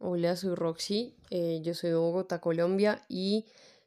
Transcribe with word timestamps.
Hola, 0.00 0.36
soy 0.36 0.54
Roxy, 0.54 1.16
eh, 1.30 1.60
yo 1.60 1.74
soy 1.74 1.90
de 1.90 1.96
Bogotá, 1.96 2.40
Colombia 2.40 3.04
y 3.08 3.46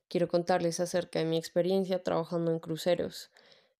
quiero 0.10 0.28
contarles 0.28 0.82
acerca 0.82 1.20
de 1.20 1.26
mi 1.26 1.38
experiencia 1.38 2.04
trabajando 2.04 2.52
en 2.52 2.60
cruceros. 2.60 3.32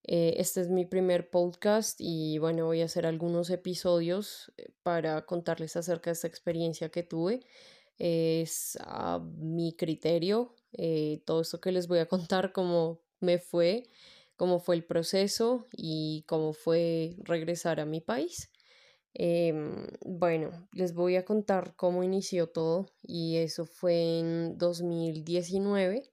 Eh, 0.05 0.36
este 0.38 0.62
es 0.62 0.70
mi 0.70 0.86
primer 0.86 1.29
podcast 1.29 1.99
y 1.99 2.38
bueno, 2.38 2.65
voy 2.67 2.81
a 2.81 2.86
hacer 2.86 3.05
algunos 3.05 3.49
episodios 3.49 4.54
eh, 4.55 4.70
para 4.81 5.25
contarles 5.25 5.75
acerca 5.75 6.09
de 6.09 6.13
esta 6.13 6.28
experiencia 6.28 6.88
que 6.88 7.04
tuve. 7.04 7.41
Es 7.98 8.77
a 8.82 9.20
mi 9.20 9.73
criterio, 9.73 10.55
todo 11.25 11.41
esto 11.41 11.59
que 11.59 11.73
les 11.73 11.89
voy 11.89 12.00
a 12.00 12.05
contar, 12.07 12.54
cómo 12.54 13.02
me 13.20 13.39
fue, 13.39 13.84
cómo 14.38 14.59
fue 14.59 14.75
el 14.75 14.86
proceso 14.86 15.68
y 15.73 16.23
cómo 16.27 16.54
fue 16.54 17.18
regresar 17.25 17.82
a 17.82 17.86
mi 17.86 18.00
país. 18.00 18.50
Em, 19.14 19.88
bueno, 20.05 20.52
les 20.73 20.94
voy 20.94 21.16
a 21.18 21.25
contar 21.25 21.75
cómo 21.75 22.04
inició 22.04 22.48
todo 22.48 22.88
y 23.02 23.38
eso 23.38 23.66
fue 23.66 24.20
en 24.20 24.58
2019. 24.58 26.12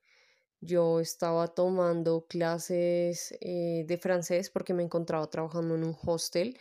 Yo 0.61 1.01
estaba 1.01 1.49
tomando 1.49 2.27
clases 2.27 3.35
eh, 3.41 3.85
de 3.87 3.99
francés 3.99 4.51
porque 4.51 4.75
me 4.75 4.83
encontraba 4.83 5.31
trabajando 5.31 5.77
en 5.77 5.85
un 5.85 5.97
hostel. 6.05 6.59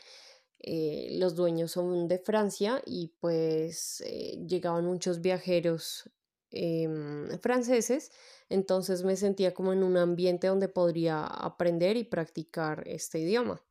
Eh, 0.60 1.10
los 1.20 1.36
dueños 1.36 1.72
son 1.72 2.08
de 2.08 2.20
Francia 2.20 2.82
y 2.86 3.14
pues 3.20 4.02
eh, 4.06 4.38
llegaban 4.48 4.86
muchos 4.86 5.22
viajeros 5.22 6.10
em, 6.52 7.30
franceses, 7.40 8.12
entonces 8.50 9.04
me 9.04 9.16
sentía 9.16 9.54
como 9.54 9.74
en 9.74 9.84
un 9.84 9.98
ambiente 9.98 10.48
donde 10.48 10.68
podría 10.70 11.26
aprender 11.26 11.98
y 11.98 12.06
practicar 12.06 12.84
este 12.88 13.20
idioma. 13.20 13.67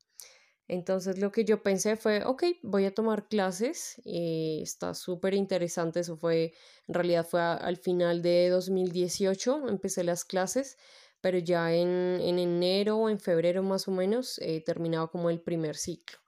Entonces 0.69 1.19
lo 1.19 1.31
que 1.31 1.45
yo 1.45 1.63
pensé 1.63 1.97
fue, 1.97 2.25
ok, 2.25 2.45
voy 2.63 2.87
a 2.87 2.95
tomar 2.95 3.29
clases, 3.29 4.01
eh, 4.05 4.59
está 4.63 4.95
súper 4.95 5.35
interesante, 5.35 6.01
eso 6.01 6.17
fue, 6.17 6.55
en 6.89 6.95
realidad 6.95 7.25
fue 7.29 7.41
al 7.41 7.77
final 7.77 8.21
de 8.21 8.49
2018, 8.49 9.69
empecé 9.69 10.03
las 10.03 10.25
clases, 10.25 10.77
pero 11.21 11.39
ya 11.39 11.73
en, 11.73 11.89
en 12.21 12.39
enero 12.41 12.97
o 12.99 13.09
en 13.09 13.21
febrero 13.21 13.63
más 13.63 13.87
o 13.87 13.93
menos 13.93 14.39
eh, 14.39 14.61
terminaba 14.65 15.09
como 15.09 15.31
el 15.31 15.41
primer 15.41 15.77
ciclo. 15.77 16.19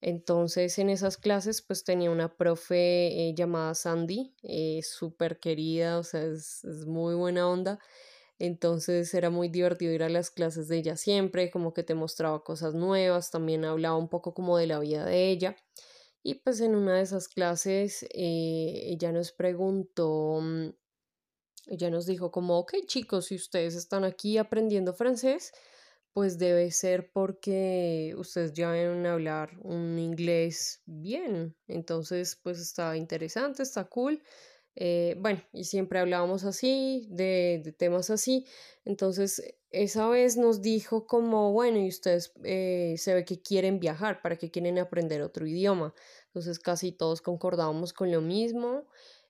Entonces 0.00 0.78
en 0.78 0.88
esas 0.90 1.16
clases 1.18 1.62
pues 1.62 1.84
tenía 1.84 2.10
una 2.10 2.34
profe 2.36 3.28
eh, 3.28 3.34
llamada 3.34 3.74
Sandy, 3.74 4.34
súper 4.82 5.38
querida, 5.38 5.98
o 5.98 6.02
sea, 6.02 6.22
es, 6.22 6.64
es 6.64 6.86
muy 6.86 7.14
buena 7.14 7.48
onda. 7.48 7.78
Entonces 8.38 9.12
era 9.14 9.30
muy 9.30 9.48
divertido 9.48 9.92
ir 9.92 10.02
a 10.02 10.08
las 10.10 10.30
clases 10.30 10.68
de 10.68 10.78
ella 10.78 10.96
siempre, 10.96 11.50
como 11.50 11.72
que 11.74 11.82
te 11.82 11.94
mostraba 11.94 12.44
cosas 12.44 12.74
nuevas, 12.74 13.30
también 13.30 13.64
hablaba 13.64 13.96
un 13.96 14.08
poco 14.08 14.34
como 14.34 14.58
de 14.58 14.66
la 14.66 14.78
vida 14.80 15.04
de 15.04 15.30
ella. 15.30 15.56
Y 16.22 16.34
pues 16.36 16.60
en 16.60 16.74
una 16.74 16.96
de 16.96 17.02
esas 17.02 17.28
clases 17.28 18.02
eh, 18.14 18.82
ella 18.88 19.12
nos 19.12 19.32
preguntó, 19.32 20.40
mm, 20.42 20.70
ella 21.68 21.90
nos 21.90 22.06
dijo 22.06 22.30
como, 22.30 22.58
ok 22.58 22.74
chicos, 22.86 23.26
si 23.26 23.36
ustedes 23.36 23.74
están 23.74 24.04
aquí 24.04 24.38
aprendiendo 24.38 24.94
francés, 24.94 25.52
pues 26.12 26.38
debe 26.38 26.70
ser 26.70 27.10
porque 27.12 28.14
ustedes 28.16 28.52
ya 28.54 28.70
ven 28.70 29.06
hablar 29.06 29.50
un 29.62 29.98
inglés 29.98 30.82
bien. 30.86 31.56
Entonces 31.68 32.36
pues 32.42 32.58
está 32.60 32.96
interesante, 32.96 33.62
está 33.62 33.84
cool. 33.84 34.22
Eh, 34.76 35.16
bueno, 35.18 35.42
y 35.54 35.64
siempre 35.64 35.98
hablábamos 35.98 36.44
así, 36.44 37.06
de, 37.10 37.74
temas 37.78 38.10
así. 38.10 38.46
Entonces, 38.84 39.42
esa 39.70 40.08
vez 40.08 40.36
nos 40.36 40.60
dijo 40.62 41.06
como, 41.06 41.52
bueno, 41.52 41.78
y 41.78 41.88
ustedes 41.88 42.32
eh, 42.44 42.94
se 42.98 43.14
ve 43.14 43.24
que 43.24 43.40
quieren 43.40 43.80
viajar, 43.80 44.20
para 44.22 44.36
que 44.36 44.50
quieren 44.50 44.78
aprender 44.78 45.22
otro 45.22 45.46
idioma. 45.46 45.94
Entonces, 46.26 46.58
casi 46.58 46.92
todos 46.92 47.22
concordábamos 47.22 47.92
con 47.94 48.12
lo 48.12 48.20
mismo. 48.20 48.84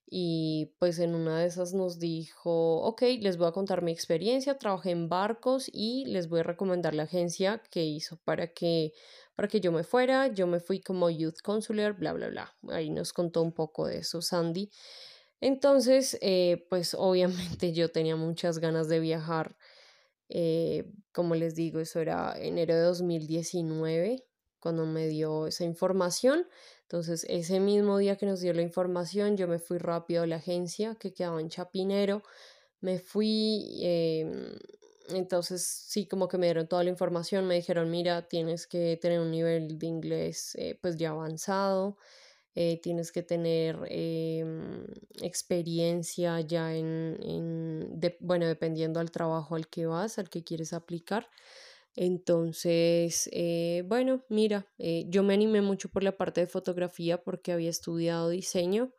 Y 0.09 0.73
pues 0.79 1.01
en 1.01 1.17
una 1.17 1.41
de 1.41 1.47
esas 1.47 1.75
nos 1.75 1.99
dijo, 1.99 2.77
ok, 2.83 3.03
les 3.21 3.37
voy 3.39 3.49
a 3.49 3.53
contar 3.53 3.83
mi 3.83 3.91
experiencia, 3.91 4.57
trabajé 4.57 4.93
en 4.93 5.09
barcos 5.09 5.69
y 5.73 6.05
les 6.07 6.29
voy 6.29 6.41
a 6.41 6.45
recomendar 6.45 6.95
la 6.95 7.05
agencia 7.05 7.61
que 7.71 7.85
hizo 7.85 8.17
para 8.19 8.53
que, 8.53 8.93
para 9.35 9.49
que 9.49 9.61
yo 9.61 9.73
me 9.73 9.83
fuera. 9.83 10.29
Yo 10.29 10.47
me 10.47 10.61
fui 10.61 10.81
como 10.81 11.11
youth 11.11 11.41
consular, 11.43 11.95
bla, 11.95 12.13
bla, 12.13 12.29
bla. 12.29 12.57
Ahí 12.69 12.89
nos 12.91 13.13
contó 13.13 13.43
un 13.43 13.53
poco 13.53 13.87
de 13.89 13.99
eso 13.99 14.23
Sandy. 14.23 14.71
Entonces, 15.41 16.19
eh, 16.23 16.67
pues 16.71 16.95
obviamente 16.99 17.73
yo 17.73 17.91
tenía 17.91 18.17
muchas 18.17 18.59
ganas 18.59 18.89
de 18.89 19.01
viajar. 19.01 19.57
Eh, 20.29 20.91
como 21.13 21.35
les 21.35 21.55
digo, 21.55 21.81
eso 21.81 22.01
era 22.01 22.35
enero 22.39 22.75
de 22.75 22.81
2019 22.83 24.25
cuando 24.61 24.87
me 24.87 25.09
dio 25.09 25.47
esa 25.47 25.65
información. 25.65 26.47
Entonces, 26.83 27.27
ese 27.29 27.61
mismo 27.61 27.99
día 27.99 28.17
que 28.17 28.27
nos 28.27 28.41
dio 28.41 28.53
la 28.55 28.63
información, 28.63 29.37
yo 29.37 29.49
me 29.49 29.59
fui 29.59 29.79
rápido 29.79 30.23
a 30.25 30.27
la 30.27 30.37
agencia 30.37 30.97
que 30.97 31.13
quedaba 31.15 31.41
en 31.41 31.49
Chapinero. 31.51 32.23
Me 32.81 32.99
fui, 32.99 33.79
em, 33.83 34.57
entonces 35.11 35.65
sí, 35.67 36.07
como 36.09 36.29
que 36.29 36.39
me 36.39 36.47
dieron 36.47 36.69
toda 36.69 36.85
la 36.85 36.91
información, 36.91 37.47
me 37.47 37.55
dijeron, 37.57 37.91
mira, 37.91 38.29
tienes 38.29 38.67
que 38.67 38.99
tener 39.01 39.21
un 39.21 39.31
nivel 39.31 39.79
de 39.79 39.87
inglés 39.87 40.55
eh, 40.57 40.79
pues 40.81 40.97
ya 40.97 41.11
avanzado. 41.11 41.97
Eh, 42.59 42.81
tienes 42.83 43.13
que 43.13 43.23
tener 43.23 43.79
em, 43.91 44.87
experiencia 45.23 46.41
ya 46.41 46.75
en, 46.75 47.19
bueno, 48.21 48.47
dependiendo 48.47 49.01
al 49.01 49.11
trabajo 49.11 49.57
al 49.57 49.69
que 49.69 49.87
vas, 49.87 50.19
al 50.19 50.31
que 50.31 50.43
quieres 50.45 50.73
aplicar. 50.73 51.29
Entonces, 51.97 53.29
eh, 53.33 53.83
bueno, 53.87 54.25
mira, 54.29 54.69
eh, 54.79 55.05
yo 55.09 55.23
me 55.23 55.35
animé 55.35 55.63
mucho 55.63 55.89
por 55.91 56.03
la 56.05 56.17
parte 56.17 56.43
de 56.43 56.47
fotografía 56.47 57.23
porque 57.23 57.53
había 57.53 57.71
estudiado 57.71 58.29
diseño, 58.31 58.93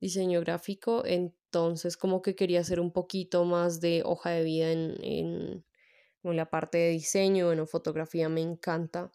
diseño 0.00 0.40
gráfico, 0.40 1.02
entonces 1.06 1.96
como 1.96 2.20
que 2.22 2.34
quería 2.36 2.60
hacer 2.60 2.80
un 2.80 2.92
poquito 2.92 3.44
más 3.46 3.80
de 3.80 4.02
hoja 4.04 4.30
de 4.30 4.44
vida 4.44 4.72
en, 4.72 4.96
en, 5.02 5.64
en 6.24 6.36
la 6.36 6.50
parte 6.50 6.78
de 6.78 6.90
diseño, 6.90 7.46
bueno, 7.46 7.66
fotografía 7.66 8.28
me 8.28 8.42
encanta. 8.42 9.12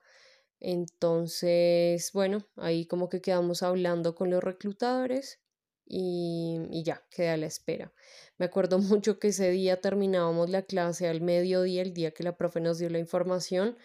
Entonces, 0.59 2.11
bueno, 2.13 2.47
ahí 2.57 2.85
como 2.87 3.09
que 3.09 3.21
quedamos 3.21 3.63
hablando 3.63 4.15
con 4.15 4.29
los 4.31 4.43
reclutadores 4.43 5.39
y, 5.85 6.57
y, 6.71 6.83
ya, 6.83 7.05
quedé 7.11 7.29
a 7.29 7.37
la 7.37 7.45
espera. 7.47 7.93
Me 8.37 8.45
acuerdo 8.47 8.79
mucho 8.79 9.19
que 9.19 9.29
ese 9.29 9.51
día 9.51 9.81
terminábamos 9.81 10.49
la 10.49 10.63
clase 10.63 11.07
al 11.07 11.21
mediodía, 11.21 11.81
el 11.81 11.93
día 11.93 12.11
que 12.11 12.23
la 12.23 12.37
profe 12.37 12.59
nos 12.61 12.79
dio 12.79 12.89
la 12.89 12.99
información, 12.99 13.77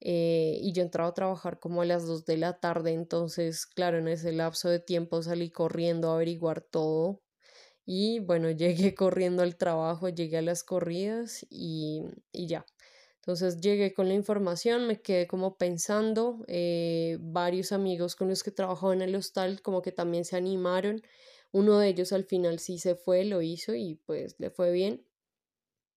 eh, 0.00 0.58
y 0.60 0.72
yo 0.72 0.82
entraba 0.82 1.10
a 1.10 1.14
trabajar 1.14 1.58
como 1.60 1.82
a 1.82 1.86
las 1.86 2.06
2 2.06 2.24
de 2.26 2.36
la 2.36 2.60
tarde, 2.60 2.92
entonces, 2.92 3.66
claro, 3.66 3.98
en 3.98 4.08
ese 4.08 4.32
lapso 4.32 4.68
de 4.68 4.80
tiempo 4.80 5.22
salí 5.22 5.50
corriendo 5.50 6.10
a 6.10 6.14
averiguar 6.16 6.60
todo. 6.62 7.22
Y 7.86 8.20
bueno, 8.20 8.50
llegué 8.90 8.94
corriendo 8.94 9.42
al 9.42 9.56
trabajo, 9.56 10.08
llegué 10.08 10.38
a 10.38 10.42
las 10.42 10.64
corridas 10.64 11.46
y, 11.50 12.02
y 12.32 12.46
ya, 12.48 12.66
entonces 13.24 13.62
llegué 13.62 13.94
con 13.94 14.08
la 14.08 14.12
información, 14.14 14.86
me 14.86 15.00
quedé 15.00 15.26
como 15.26 15.56
pensando, 15.56 16.44
eh, 16.46 17.16
varios 17.22 17.72
amigos 17.72 18.16
con 18.16 18.28
los 18.28 18.42
que 18.42 18.50
trabajaban 18.50 19.00
en 19.00 19.08
el 19.08 19.16
hostal 19.16 19.62
como 19.62 19.80
que 19.80 19.92
también 19.92 20.26
se 20.26 20.36
animaron, 20.36 21.00
uno 21.50 21.78
de 21.78 21.88
ellos 21.88 22.12
al 22.12 22.24
final 22.26 22.58
sí 22.58 22.78
se 22.78 22.96
fue, 22.96 23.24
lo 23.24 23.40
hizo 23.40 23.74
y 23.74 23.94
pues 24.04 24.36
le 24.38 24.50
fue 24.50 24.72
bien. 24.72 25.06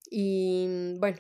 Y 0.10 0.68
mm, 0.70 1.00
bueno, 1.02 1.18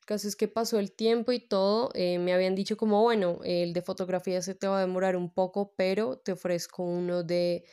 el 0.00 0.04
caso 0.06 0.26
es 0.26 0.34
que 0.34 0.48
pasó 0.48 0.80
el 0.80 0.90
tiempo 0.90 1.30
y 1.30 1.38
todo, 1.38 1.90
eh, 1.94 2.18
me 2.18 2.32
habían 2.34 2.56
dicho 2.56 2.76
como, 2.76 3.02
bueno, 3.02 3.38
el 3.44 3.72
de 3.74 3.82
fotografía 3.82 4.42
se 4.42 4.56
te 4.56 4.66
va 4.66 4.78
a 4.78 4.80
demorar 4.80 5.14
un 5.14 5.32
poco, 5.32 5.72
pero 5.76 6.18
te 6.18 6.32
ofrezco 6.32 6.82
uno 6.82 7.22
de, 7.22 7.64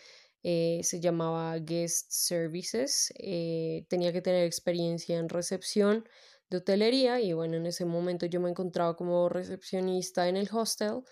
eh, 0.44 0.82
se 0.84 1.00
llamaba 1.00 1.58
Guest 1.58 2.12
Services, 2.12 3.12
tenía 3.90 4.14
que 4.14 4.22
tener 4.22 4.46
experiencia 4.46 5.18
en 5.18 5.30
recepción 5.30 6.06
de 6.52 6.58
hotelería 6.58 7.20
y 7.22 7.34
bueno, 7.34 7.56
en 7.58 7.66
ese 7.66 7.86
momento 7.86 8.26
yo 8.28 8.42
me 8.42 8.50
encontraba 8.50 8.96
como 8.96 9.30
recepcionista 9.30 10.28
en 10.28 10.38
el 10.38 10.50
hostel 10.52 11.04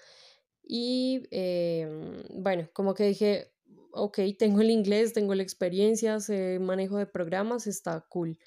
y 0.62 1.24
em, 1.32 2.22
bueno, 2.30 2.70
como 2.74 2.94
que 2.94 3.06
dije, 3.06 3.54
ok, 3.94 4.20
tengo 4.38 4.62
el 4.62 4.70
inglés, 4.70 5.14
tengo 5.14 5.34
la 5.34 5.44
experiencia, 5.44 6.20
sé 6.20 6.60
manejo 6.60 6.98
de 6.98 7.08
programas, 7.08 7.68
está 7.68 8.06
cool. 8.10 8.38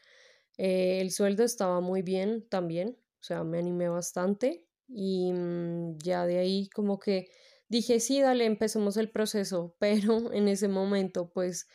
Eh, 0.58 1.00
el 1.00 1.10
sueldo 1.10 1.44
estaba 1.44 1.80
muy 1.80 2.02
bien 2.02 2.46
también, 2.48 2.98
o 3.20 3.24
sea, 3.24 3.42
me 3.44 3.58
animé 3.58 3.88
bastante 3.88 4.68
y 4.86 5.32
mm, 5.32 5.98
ya 5.98 6.26
de 6.26 6.38
ahí 6.38 6.68
como 6.68 6.98
que 6.98 7.28
dije, 7.68 8.00
sí, 8.00 8.20
dale, 8.20 8.44
empecemos 8.44 8.98
el 8.98 9.10
proceso, 9.10 9.76
pero 9.80 10.32
en 10.32 10.48
ese 10.48 10.68
momento 10.68 11.30
pues 11.32 11.68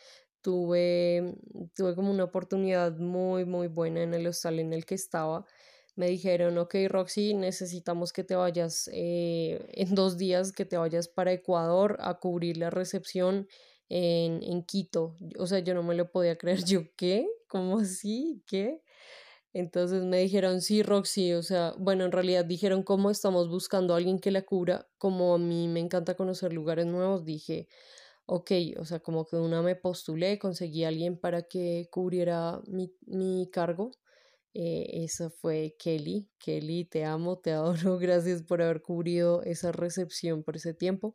tuve, 0.48 1.34
tuve 1.76 1.94
como 1.94 2.10
una 2.10 2.24
oportunidad 2.24 2.96
muy, 2.96 3.44
muy 3.44 3.68
buena 3.68 4.02
en 4.02 4.14
el 4.14 4.26
hostal 4.26 4.58
en 4.60 4.72
el 4.72 4.86
que 4.86 4.94
estaba. 4.94 5.44
Me 5.94 6.08
dijeron, 6.08 6.56
ok, 6.56 6.74
Roxy, 6.88 7.34
necesitamos 7.34 8.14
que 8.14 8.24
te 8.24 8.34
vayas 8.34 8.88
eh, 8.94 9.60
en 9.74 9.94
dos 9.94 10.16
días, 10.16 10.52
que 10.52 10.64
te 10.64 10.78
vayas 10.78 11.06
para 11.06 11.32
Ecuador 11.32 11.98
a 12.00 12.14
cubrir 12.14 12.56
la 12.56 12.70
recepción 12.70 13.46
en, 13.90 14.42
en 14.42 14.62
Quito. 14.62 15.18
O 15.38 15.46
sea, 15.46 15.58
yo 15.58 15.74
no 15.74 15.82
me 15.82 15.94
lo 15.94 16.10
podía 16.10 16.38
creer. 16.38 16.60
Yo, 16.64 16.84
¿qué? 16.96 17.28
¿Cómo 17.46 17.80
así? 17.80 18.42
¿Qué? 18.46 18.80
Entonces 19.52 20.02
me 20.04 20.16
dijeron, 20.16 20.62
sí, 20.62 20.82
Roxy, 20.82 21.34
o 21.34 21.42
sea, 21.42 21.74
bueno, 21.76 22.06
en 22.06 22.12
realidad 22.12 22.46
dijeron, 22.46 22.82
¿cómo 22.82 23.10
estamos 23.10 23.50
buscando 23.50 23.92
a 23.92 23.98
alguien 23.98 24.18
que 24.18 24.30
la 24.30 24.42
cubra? 24.42 24.88
Como 24.96 25.34
a 25.34 25.38
mí 25.38 25.68
me 25.68 25.80
encanta 25.80 26.14
conocer 26.14 26.54
lugares 26.54 26.86
nuevos, 26.86 27.26
dije, 27.26 27.68
ok, 28.28 28.52
o 28.78 28.84
sea, 28.84 29.00
como 29.00 29.26
que 29.26 29.36
una 29.36 29.62
me 29.62 29.74
postulé, 29.74 30.38
conseguí 30.38 30.84
a 30.84 30.88
alguien 30.88 31.18
para 31.18 31.42
que 31.44 31.88
cubriera 31.90 32.60
mi, 32.66 32.94
mi 33.06 33.48
cargo. 33.50 33.92
Eh, 34.54 35.04
esa 35.04 35.30
fue 35.30 35.76
Kelly. 35.78 36.28
Kelly, 36.38 36.84
te 36.84 37.04
amo, 37.04 37.38
te 37.38 37.52
adoro. 37.52 37.98
Gracias 37.98 38.42
por 38.42 38.60
haber 38.62 38.82
cubrido 38.82 39.42
esa 39.44 39.72
recepción 39.72 40.42
por 40.44 40.56
ese 40.56 40.74
tiempo. 40.74 41.14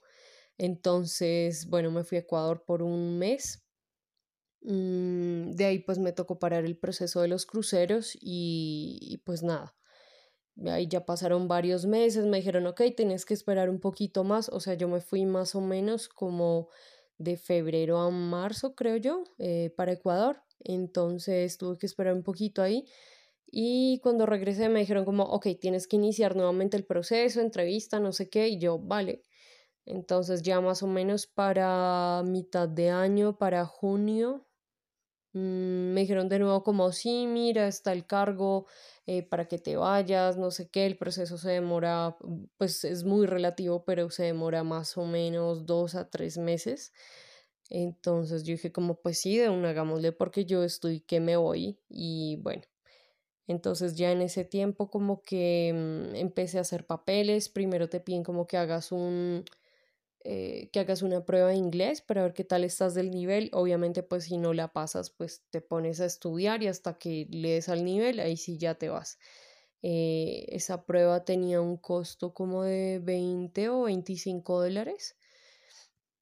Entonces, 0.58 1.68
bueno, 1.70 1.92
me 1.92 2.04
fui 2.04 2.18
a 2.18 2.22
Ecuador 2.22 2.64
por 2.66 2.82
un 2.84 3.20
mes. 3.20 3.64
Mm, 4.62 5.52
de 5.52 5.66
ahí 5.66 5.80
pues 5.80 6.00
me 6.00 6.14
tocó 6.14 6.40
parar 6.40 6.66
el 6.66 6.78
proceso 6.78 7.22
de 7.22 7.28
los 7.28 7.46
cruceros 7.46 8.16
y, 8.22 8.98
y 9.02 9.18
pues 9.18 9.44
nada. 9.44 9.76
Ahí 10.68 10.88
ya 10.88 11.06
pasaron 11.06 11.48
varios 11.48 11.86
meses, 11.86 12.26
me 12.26 12.38
dijeron, 12.38 12.68
ok, 12.68 12.82
tienes 12.96 13.26
que 13.26 13.34
esperar 13.34 13.70
un 13.70 13.80
poquito 13.80 14.24
más. 14.24 14.50
O 14.50 14.60
sea, 14.60 14.76
yo 14.76 14.88
me 14.88 15.02
fui 15.02 15.26
más 15.26 15.56
o 15.56 15.62
menos 15.62 16.08
como 16.10 16.70
de 17.18 17.38
febrero 17.38 18.00
a 18.00 18.10
marzo, 18.10 18.76
creo 18.76 18.98
yo, 18.98 19.24
eh, 19.38 19.74
para 19.76 19.94
Ecuador. 19.94 20.42
Entonces 20.60 21.58
tuve 21.58 21.78
que 21.78 21.86
esperar 21.86 22.14
un 22.14 22.24
poquito 22.24 22.62
ahí. 22.62 22.86
Y 23.52 24.00
cuando 24.02 24.26
regresé 24.26 24.70
me 24.70 24.80
dijeron 24.80 25.06
como, 25.06 25.24
ok, 25.26 25.48
tienes 25.62 25.88
que 25.88 25.98
iniciar 25.98 26.36
nuevamente 26.36 26.76
el 26.78 26.86
proceso, 26.86 27.40
entrevista, 27.42 28.00
no 28.00 28.12
sé 28.12 28.30
qué. 28.30 28.48
Y 28.48 28.60
yo, 28.60 28.80
vale. 28.80 29.22
Entonces 29.86 30.42
ya 30.42 30.62
más 30.62 30.82
o 30.84 30.88
menos 30.88 31.28
para 31.28 32.24
mitad 32.26 32.68
de 32.70 32.90
año, 32.90 33.38
para 33.38 33.66
junio, 33.66 34.48
me 35.34 36.02
dijeron 36.02 36.30
de 36.30 36.40
nuevo 36.40 36.64
como, 36.64 36.92
sí, 36.92 37.28
mira, 37.28 37.68
está 37.68 37.92
el 37.92 38.06
cargo 38.06 38.68
eh, 39.06 39.24
para 39.24 39.48
que 39.48 39.58
te 39.58 39.76
vayas, 39.76 40.38
no 40.38 40.52
sé 40.52 40.70
qué, 40.70 40.86
el 40.86 40.98
proceso 40.98 41.38
se 41.38 41.50
demora, 41.52 42.18
pues 42.58 42.84
es 42.84 43.04
muy 43.04 43.26
relativo, 43.26 43.84
pero 43.84 44.10
se 44.10 44.24
demora 44.24 44.64
más 44.64 44.98
o 44.98 45.06
menos 45.06 45.66
dos 45.66 45.96
a 45.96 46.10
tres 46.10 46.38
meses. 46.38 46.94
Entonces 47.70 48.44
yo 48.44 48.54
dije 48.54 48.72
como, 48.72 48.96
pues 49.02 49.20
sí, 49.20 49.38
de 49.38 49.50
un 49.50 49.66
hagámosle 49.66 50.12
porque 50.12 50.46
yo 50.46 50.64
estoy 50.64 51.02
que 51.02 51.20
me 51.20 51.38
voy 51.38 51.80
y 51.90 52.38
bueno. 52.42 52.64
Entonces 53.48 53.96
ya 53.96 54.12
en 54.12 54.22
ese 54.22 54.46
tiempo 54.46 54.90
como 54.90 55.22
que 55.22 55.74
mm, 55.74 56.16
empecé 56.16 56.60
a 56.60 56.62
hacer 56.62 56.86
papeles, 56.86 57.50
primero 57.50 57.90
te 57.90 58.00
piden 58.00 58.24
como 58.24 58.48
que 58.48 58.58
hagas 58.58 58.92
un 58.92 59.44
eh, 60.24 60.70
que 60.72 60.80
hagas 60.80 61.02
una 61.02 61.26
prueba 61.26 61.50
de 61.50 61.56
inglés 61.56 62.02
para 62.02 62.24
ver 62.24 62.34
qué 62.34 62.44
tal 62.44 62.64
estás 62.64 62.94
del 62.94 63.12
nivel. 63.12 63.50
Obviamente, 63.54 64.04
pues 64.04 64.26
si 64.26 64.38
no 64.38 64.54
la 64.54 64.74
pasas, 64.74 65.10
pues 65.12 65.44
te 65.50 65.62
pones 65.62 66.00
a 66.02 66.06
estudiar 66.06 66.64
y 66.64 66.68
hasta 66.68 66.98
que 66.98 67.28
lees 67.32 67.70
al 67.70 67.84
nivel, 67.86 68.20
ahí 68.20 68.38
sí 68.38 68.58
ya 68.58 68.76
te 68.76 68.90
vas. 68.90 69.20
Eh, 69.82 70.46
esa 70.50 70.86
prueba 70.86 71.26
tenía 71.26 71.62
un 71.62 71.78
costo 71.78 72.34
como 72.34 72.64
de 72.64 73.00
20 73.04 73.70
o 73.70 73.84
25 73.84 74.62
dólares, 74.62 75.18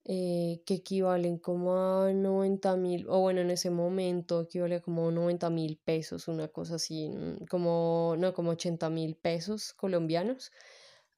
eh, 0.04 0.62
que 0.66 0.74
equivalen 0.74 1.38
como 1.38 1.76
a 1.76 2.12
90 2.12 2.76
mil, 2.76 3.06
o 3.08 3.20
bueno, 3.20 3.40
en 3.40 3.50
ese 3.52 3.70
momento 3.70 4.40
equivale 4.42 4.76
a 4.76 4.80
como 4.82 5.10
90 5.12 5.48
mil 5.50 5.78
pesos, 5.84 6.26
una 6.28 6.48
cosa 6.48 6.74
así, 6.76 7.08
mm, 7.08 7.46
como, 7.48 8.16
no, 8.18 8.34
como 8.34 8.50
80 8.52 8.90
mil 8.90 9.14
pesos 9.16 9.72
colombianos. 9.74 10.50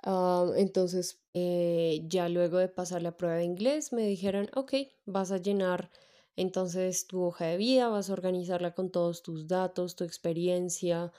Ah, 0.06 0.51
entonces, 0.56 1.23
eh, 1.33 2.03
ya 2.06 2.29
luego 2.29 2.59
de 2.59 2.69
pasar 2.69 3.01
la 3.03 3.17
prueba 3.17 3.37
de 3.37 3.45
inglés, 3.45 3.93
me 3.93 4.03
dijeron, 4.06 4.51
ok, 4.55 4.75
vas 5.06 5.33
a 5.33 5.39
llenar 5.39 5.91
entonces 6.37 7.06
tu 7.06 7.23
hoja 7.23 7.47
de 7.47 7.56
vida, 7.56 7.89
vas 7.89 8.11
a 8.11 8.12
organizarla 8.12 8.75
con 8.75 8.91
todos 8.91 9.23
tus 9.23 9.47
datos, 9.49 9.97
tu 9.97 10.05
experiencia. 10.05 11.12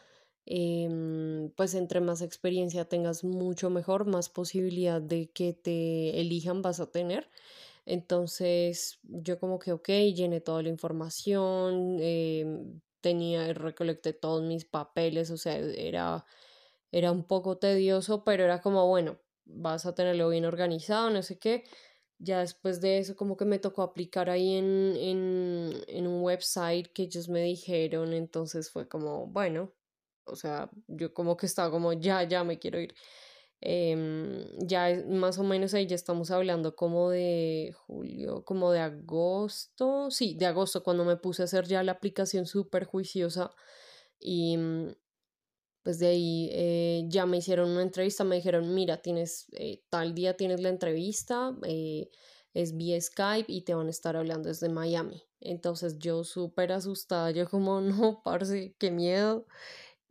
Em, 0.46 1.50
pues 1.56 1.74
entre 1.74 2.00
más 2.02 2.22
experiencia 2.22 2.86
tengas, 2.88 3.24
mucho 3.24 3.70
mejor, 3.72 4.06
más 4.06 4.30
posibilidad 4.30 5.02
de 5.02 5.32
que 5.32 5.54
te 5.54 6.20
elijan 6.22 6.62
vas 6.62 6.80
a 6.80 6.92
tener. 6.92 7.30
Entonces, 7.86 9.00
yo 9.04 9.40
como 9.40 9.60
que, 9.60 9.74
ok, 9.74 9.90
llené 10.16 10.42
toda 10.42 10.64
la 10.64 10.70
información, 10.70 11.98
em, 12.02 12.82
tenía, 13.02 13.54
recolecté 13.54 14.14
todos 14.14 14.44
mis 14.44 14.66
papeles, 14.66 15.32
o 15.32 15.38
sea, 15.38 15.58
era 15.60 16.26
era 16.92 17.12
un 17.12 17.26
poco 17.26 17.58
tedioso, 17.58 18.24
pero 18.24 18.44
era 18.46 18.62
como, 18.62 18.88
bueno, 18.88 19.20
vas 19.46 19.86
a 19.86 19.96
tenerlo 19.96 20.30
bien 20.30 20.46
organizado, 20.46 21.10
no 21.10 21.22
sé 21.24 21.40
qué. 21.40 21.64
Ya 22.18 22.40
después 22.40 22.80
de 22.82 23.00
eso, 23.00 23.16
como 23.16 23.36
que 23.38 23.46
me 23.46 23.60
tocó 23.60 23.82
aplicar 23.84 24.30
ahí 24.30 24.56
en, 24.56 24.96
en, 24.98 25.74
en 25.88 26.08
un 26.08 26.24
website 26.24 26.88
que 26.94 27.04
ellos 27.04 27.28
me 27.30 27.42
dijeron, 27.44 28.14
entonces 28.14 28.72
fue 28.72 28.88
como, 28.88 29.28
bueno, 29.28 29.74
o 30.26 30.36
sea, 30.36 30.70
yo 30.88 31.14
como 31.14 31.36
que 31.38 31.46
estaba 31.46 31.70
como, 31.72 31.94
ya, 31.94 32.24
ya 32.24 32.44
me 32.44 32.58
quiero 32.60 32.80
ir. 32.80 32.96
Em, 33.62 34.46
ya 34.60 34.90
más 35.08 35.40
o 35.40 35.44
menos 35.44 35.74
ahí 35.74 35.88
ya 35.88 35.96
estamos 35.96 36.30
hablando 36.30 36.76
como 36.76 37.10
de 37.10 37.74
julio, 37.88 38.44
como 38.46 38.72
de 38.72 38.80
agosto, 38.80 40.12
sí, 40.12 40.36
de 40.38 40.46
agosto, 40.46 40.84
cuando 40.84 41.06
me 41.06 41.18
puse 41.18 41.42
a 41.42 41.46
hacer 41.46 41.66
ya 41.66 41.82
la 41.84 41.94
aplicación 41.94 42.46
súper 42.46 42.86
juiciosa 42.86 43.52
y, 44.20 44.58
mm, 44.58 44.96
pues 45.86 46.00
de 46.00 46.08
ahí 46.08 46.50
eh, 46.52 47.06
ya 47.10 47.28
me 47.28 47.38
hicieron 47.38 47.70
una 47.70 47.84
entrevista, 47.84 48.24
me 48.24 48.38
dijeron, 48.38 48.74
mira, 48.74 49.04
tienes 49.04 49.46
eh, 49.52 49.84
tal 49.92 50.16
día 50.16 50.36
tienes 50.36 50.60
la 50.60 50.70
entrevista, 50.70 51.56
eh, 51.62 52.10
es 52.56 52.76
vía 52.76 53.00
Skype 53.00 53.52
y 53.52 53.62
te 53.62 53.76
van 53.76 53.86
a 53.86 53.92
estar 53.92 54.16
hablando 54.16 54.50
desde 54.50 54.68
Miami. 54.68 55.22
Entonces 55.42 56.00
yo 56.00 56.24
súper 56.24 56.72
asustada, 56.72 57.30
yo 57.30 57.48
como, 57.48 57.82
no, 57.82 58.24
parce, 58.24 58.76
qué 58.80 58.90
miedo. 58.90 59.46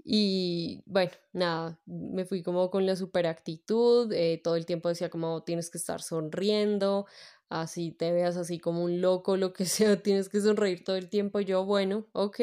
Y 0.04 0.84
bueno, 0.86 1.10
nada, 1.32 1.80
me 1.86 2.24
fui 2.24 2.44
como 2.44 2.70
con 2.70 2.86
la 2.86 2.94
super 2.94 3.26
actitud, 3.26 4.14
todo 4.44 4.54
el 4.56 4.66
tiempo 4.66 4.88
decía 4.90 5.10
como 5.10 5.42
tienes 5.42 5.70
que 5.70 5.78
estar 5.78 6.02
sonriendo, 6.02 7.06
así 7.48 7.90
te 7.90 8.12
veas 8.12 8.36
así 8.36 8.60
como 8.60 8.84
un 8.84 9.00
loco, 9.00 9.36
lo 9.36 9.52
que 9.52 9.64
sea, 9.66 10.00
tienes 10.00 10.28
que 10.28 10.40
sonreír 10.40 10.84
todo 10.84 10.94
el 10.96 11.08
tiempo. 11.08 11.40
Yo, 11.40 11.64
bueno, 11.64 12.06
ok. 12.12 12.40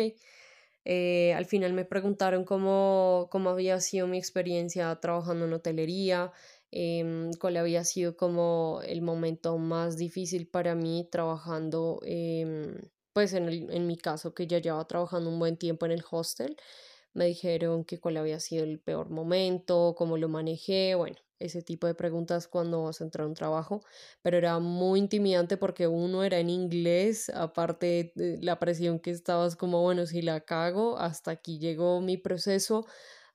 Eh, 0.86 1.33
al 1.36 1.45
final 1.45 1.74
me 1.74 1.86
preguntaron 1.86 2.44
cómo, 2.44 3.28
cómo 3.31 3.50
había 3.51 3.80
sido 3.81 4.07
mi 4.07 4.18
experiencia 4.18 4.95
trabajando 5.00 5.45
en 5.45 5.54
hotelería, 5.54 6.31
em, 6.72 7.31
cuál 7.39 7.57
había 7.57 7.83
sido 7.83 8.16
como 8.18 8.81
el 8.86 9.01
momento 9.01 9.57
más 9.57 9.98
difícil 9.98 10.48
para 10.48 10.74
mí 10.75 11.07
trabajando, 11.12 12.00
em, 12.04 12.75
pues 13.13 13.33
en, 13.33 13.45
el, 13.48 13.69
en 13.72 13.88
mi 13.88 13.98
caso 13.98 14.33
que 14.33 14.48
ya 14.48 14.60
llevaba 14.60 14.88
trabajando 14.88 15.30
un 15.30 15.39
buen 15.39 15.57
tiempo 15.57 15.86
en 15.86 15.92
el 15.92 16.04
hostel. 16.10 16.57
Me 17.13 17.25
dijeron 17.28 17.86
que 17.86 18.00
cuál 18.00 18.18
había 18.18 18.39
sido 18.39 18.63
el 18.63 18.80
peor 18.80 19.10
momento, 19.10 19.95
cómo 19.98 20.18
lo 20.18 20.30
manejé, 20.30 20.95
bueno, 20.95 21.18
ese 21.41 21.61
tipo 21.61 21.88
de 21.88 21.95
preguntas 21.95 22.47
cuando 22.47 22.83
vas 22.83 23.01
a 23.01 23.03
entrar 23.03 23.25
a 23.25 23.27
un 23.27 23.33
trabajo, 23.33 23.83
pero 24.21 24.38
era 24.38 24.59
muy 24.59 24.99
intimidante 24.99 25.57
porque 25.57 25.88
uno 25.88 26.23
era 26.23 26.39
en 26.39 26.49
inglés, 26.49 27.29
aparte 27.29 28.13
de 28.15 28.39
la 28.41 28.59
presión 28.59 28.99
que 28.99 29.11
estabas 29.11 29.56
como, 29.56 29.81
bueno, 29.81 30.06
si 30.06 30.21
la 30.21 30.42
cago, 30.42 30.97
hasta 30.97 31.31
aquí 31.31 31.59
llegó 31.59 32.01
mi 32.01 32.18
proceso, 32.18 32.85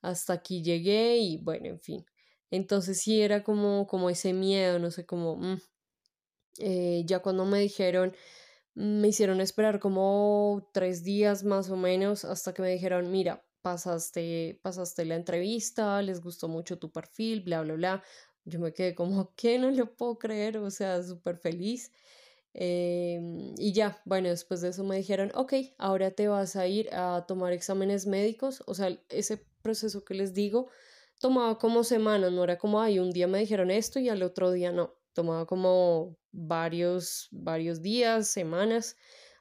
hasta 0.02 0.34
aquí 0.34 0.62
llegué 0.62 1.18
y 1.18 1.38
bueno, 1.38 1.66
en 1.66 1.80
fin. 1.80 2.06
Entonces 2.50 3.00
sí 3.00 3.20
era 3.22 3.42
como, 3.42 3.86
como 3.86 4.10
ese 4.10 4.32
miedo, 4.32 4.78
no 4.78 4.90
sé, 4.90 5.06
como... 5.06 5.36
Mm. 5.36 5.60
Eh, 6.58 7.02
ya 7.06 7.20
cuando 7.20 7.44
me 7.44 7.58
dijeron, 7.60 8.14
me 8.74 9.08
hicieron 9.08 9.40
esperar 9.40 9.80
como 9.80 10.70
tres 10.72 11.02
días 11.04 11.44
más 11.44 11.70
o 11.70 11.76
menos 11.76 12.24
hasta 12.24 12.54
que 12.54 12.62
me 12.62 12.70
dijeron, 12.70 13.10
mira, 13.10 13.45
pasaste, 13.66 14.60
pasaste 14.62 15.04
la 15.04 15.16
entrevista, 15.16 16.00
les 16.00 16.20
gustó 16.20 16.46
mucho 16.46 16.78
tu 16.78 16.92
perfil, 16.92 17.40
bla, 17.40 17.62
bla, 17.62 17.74
bla. 17.74 18.04
Yo 18.44 18.60
me 18.60 18.72
quedé 18.72 18.94
como, 18.94 19.34
¿qué? 19.36 19.58
No 19.58 19.72
lo 19.72 19.96
puedo 19.96 20.18
creer, 20.20 20.58
o 20.58 20.70
sea, 20.70 21.02
súper 21.02 21.36
feliz. 21.38 21.90
Em, 22.54 23.54
y 23.58 23.72
ya, 23.72 24.00
bueno, 24.04 24.28
después 24.28 24.60
de 24.60 24.68
eso 24.68 24.84
me 24.84 24.96
dijeron, 24.96 25.32
ok, 25.34 25.52
ahora 25.78 26.12
te 26.12 26.28
vas 26.28 26.54
a 26.54 26.68
ir 26.68 26.88
a 26.92 27.24
tomar 27.26 27.52
exámenes 27.52 28.06
médicos. 28.06 28.62
O 28.66 28.74
sea, 28.74 28.96
ese 29.08 29.44
proceso 29.62 30.04
que 30.04 30.14
les 30.14 30.32
digo 30.32 30.68
tomaba 31.20 31.58
como 31.58 31.82
semanas, 31.82 32.30
no 32.30 32.44
era 32.44 32.58
como, 32.58 32.80
ay, 32.80 33.00
un 33.00 33.10
día 33.10 33.26
me 33.26 33.40
dijeron 33.40 33.72
esto 33.72 33.98
y 33.98 34.08
al 34.08 34.22
otro 34.22 34.52
día 34.52 34.70
no. 34.70 34.94
Tomaba 35.12 35.44
como 35.46 36.16
varios, 36.30 37.28
varios 37.32 37.82
días, 37.82 38.28
semanas. 38.28 38.96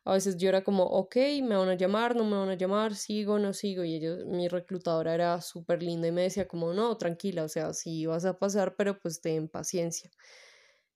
A 0.05 0.13
veces 0.13 0.37
yo 0.37 0.49
era 0.49 0.63
como, 0.63 0.83
ok, 0.85 1.15
me 1.43 1.55
van 1.57 1.69
a 1.69 1.75
llamar, 1.75 2.15
no 2.15 2.23
me 2.25 2.37
van 2.37 2.49
a 2.49 2.55
llamar, 2.55 2.95
sigo, 2.95 3.39
no 3.39 3.53
sigo. 3.53 3.83
Y 3.83 3.95
ellos, 3.95 4.25
mi 4.25 4.47
reclutadora 4.47 5.13
era 5.15 5.41
súper 5.41 5.83
linda 5.83 6.07
y 6.07 6.11
me 6.11 6.21
decía 6.23 6.47
como, 6.47 6.73
no, 6.73 6.95
tranquila, 6.97 7.43
o 7.43 7.49
sea, 7.49 7.73
sí 7.73 8.05
vas 8.05 8.25
a 8.25 8.37
pasar, 8.39 8.75
pero 8.77 8.99
pues 8.99 9.21
ten 9.21 9.49
paciencia. 9.49 10.11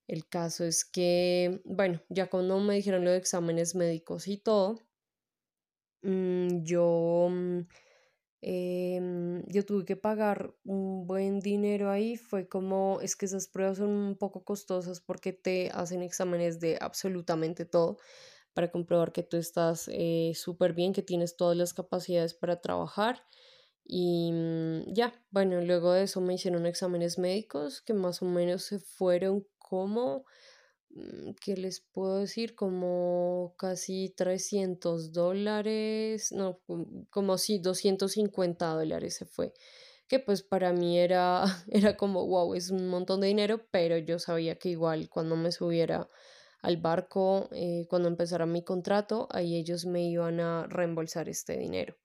El 0.08 0.28
caso 0.28 0.66
es 0.66 0.86
que, 0.86 1.62
bueno, 1.66 2.02
ya 2.10 2.30
cuando 2.30 2.60
me 2.60 2.76
dijeron 2.76 3.06
lo 3.06 3.12
de 3.12 3.18
exámenes 3.18 3.76
médicos 3.76 4.28
y 4.28 4.38
todo, 4.38 4.80
mm, 6.02 6.64
yo, 6.64 7.30
em, 8.42 9.44
yo 9.48 9.66
tuve 9.66 9.86
que 9.86 9.96
pagar 9.98 10.56
un 10.64 11.06
buen 11.08 11.40
dinero 11.40 11.90
ahí. 11.90 12.16
Fue 12.18 12.48
como, 12.48 13.00
es 13.02 13.16
que 13.16 13.26
esas 13.26 13.48
pruebas 13.48 13.78
son 13.78 13.90
un 13.92 14.18
poco 14.18 14.44
costosas 14.46 15.02
porque 15.02 15.34
te 15.34 15.70
hacen 15.74 16.02
exámenes 16.02 16.60
de 16.60 16.78
absolutamente 16.82 17.66
todo 17.66 17.98
para 18.54 18.72
comprobar 18.72 19.12
que 19.12 19.24
tú 19.24 19.38
estás 19.38 19.90
eh, 19.92 20.34
súper 20.36 20.74
bien, 20.74 20.94
que 20.94 21.02
tienes 21.02 21.38
todas 21.38 21.58
las 21.58 21.74
capacidades 21.74 22.34
para 22.34 22.62
trabajar. 22.62 23.24
Y 23.86 24.32
mm, 24.32 24.94
ya, 24.94 25.14
bueno, 25.32 25.62
luego 25.62 25.94
de 25.94 26.04
eso 26.04 26.22
me 26.22 26.36
hicieron 26.36 26.66
exámenes 26.66 27.18
médicos 27.18 27.82
que 27.82 27.94
más 27.94 28.22
o 28.22 28.26
menos 28.26 28.64
se 28.64 28.80
fueron 28.80 29.48
como 29.58 30.26
mm, 30.92 31.32
¿qué 31.42 31.56
les 31.58 31.82
puedo 31.82 32.20
decir? 32.20 32.56
Como 32.56 33.56
casi 33.58 34.14
300 34.16 35.12
dólares, 35.14 36.32
no, 36.32 36.62
como 37.10 37.38
sí, 37.38 37.60
250 37.60 38.68
dólares 38.68 39.16
se 39.16 39.26
fue 39.26 39.54
que 40.10 40.20
pues 40.20 40.44
para 40.44 40.74
mí 40.74 41.00
era, 41.00 41.46
era 41.70 41.96
como, 41.96 42.26
wow, 42.28 42.54
es 42.56 42.72
un 42.72 42.88
montón 42.90 43.22
de 43.22 43.28
dinero, 43.28 43.62
pero 43.72 43.98
yo 43.98 44.20
sabía 44.20 44.58
que 44.58 44.70
igual 44.70 45.08
cuando 45.10 45.38
me 45.38 45.52
subiera 45.54 46.10
al 46.62 46.78
barco, 46.78 47.50
eh, 47.54 47.86
cuando 47.90 48.08
empezara 48.10 48.46
mi 48.46 48.64
contrato, 48.64 49.28
ahí 49.32 49.56
ellos 49.58 49.86
me 49.86 50.04
iban 50.10 50.40
a 50.40 50.68
reembolsar 50.68 51.30
este 51.30 51.58
dinero. 51.58 51.98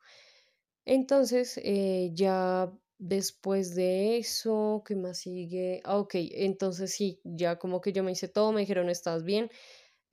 Entonces, 0.84 1.58
eh, 1.62 2.11
ya 2.14 2.73
después 2.99 3.75
de 3.75 4.18
eso, 4.18 4.82
¿qué 4.87 4.96
más 4.96 5.18
sigue? 5.18 5.80
Ah, 5.84 5.99
ok, 5.99 6.14
entonces 6.16 6.92
sí, 6.92 7.20
ya 7.25 7.58
como 7.58 7.80
que 7.80 7.92
yo 7.92 8.02
me 8.04 8.12
hice 8.12 8.28
todo, 8.28 8.52
me 8.52 8.61
dijeron, 8.61 8.90
estás 8.90 9.25
bien. 9.25 9.50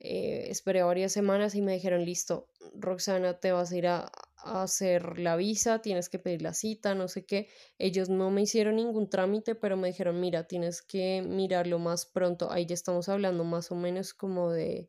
Eh, 0.00 0.46
esperé 0.50 0.82
varias 0.82 1.12
semanas 1.12 1.54
y 1.54 1.62
me 1.62 1.74
dijeron, 1.74 2.04
listo, 2.04 2.48
Roxana, 2.74 3.38
te 3.40 3.52
vas 3.52 3.72
a 3.72 3.76
ir 3.78 3.86
a, 3.88 4.12
hacer 4.44 5.18
la 5.18 5.36
visa, 5.36 5.80
tienes 5.82 6.08
que 6.08 6.18
pedir 6.18 6.42
la 6.42 6.54
cita, 6.54 6.94
no 6.94 7.08
sé 7.08 7.24
qué. 7.26 7.48
Ellos 7.78 8.08
no 8.08 8.30
me 8.30 8.42
hicieron 8.42 8.76
ningún 8.76 9.08
trámite, 9.10 9.54
pero 9.54 9.76
me 9.76 9.88
dijeron, 9.88 10.20
mira, 10.20 10.46
tienes 10.46 10.82
que 10.82 11.22
mirarlo 11.22 11.78
más 11.78 12.06
pronto. 12.06 12.50
Ahí 12.50 12.66
ya 12.66 12.74
estamos 12.74 13.08
hablando 13.08 13.44
más 13.44 13.70
o 13.70 13.76
menos 13.76 14.14
como 14.14 14.50
de, 14.52 14.88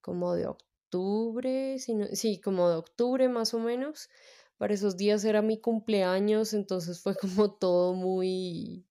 como 0.00 0.34
de 0.34 0.46
octubre, 0.46 1.78
sí, 1.78 2.40
como 2.40 2.68
de 2.68 2.76
octubre 2.76 3.28
más 3.28 3.54
o 3.54 3.58
menos. 3.58 4.10
Para 4.58 4.74
esos 4.74 4.96
días 4.96 5.24
era 5.24 5.42
mi 5.42 5.58
cumpleaños, 5.60 6.54
entonces 6.54 7.00
fue 7.02 7.16
como 7.16 7.52
todo 7.58 7.94
muy, 7.94 8.86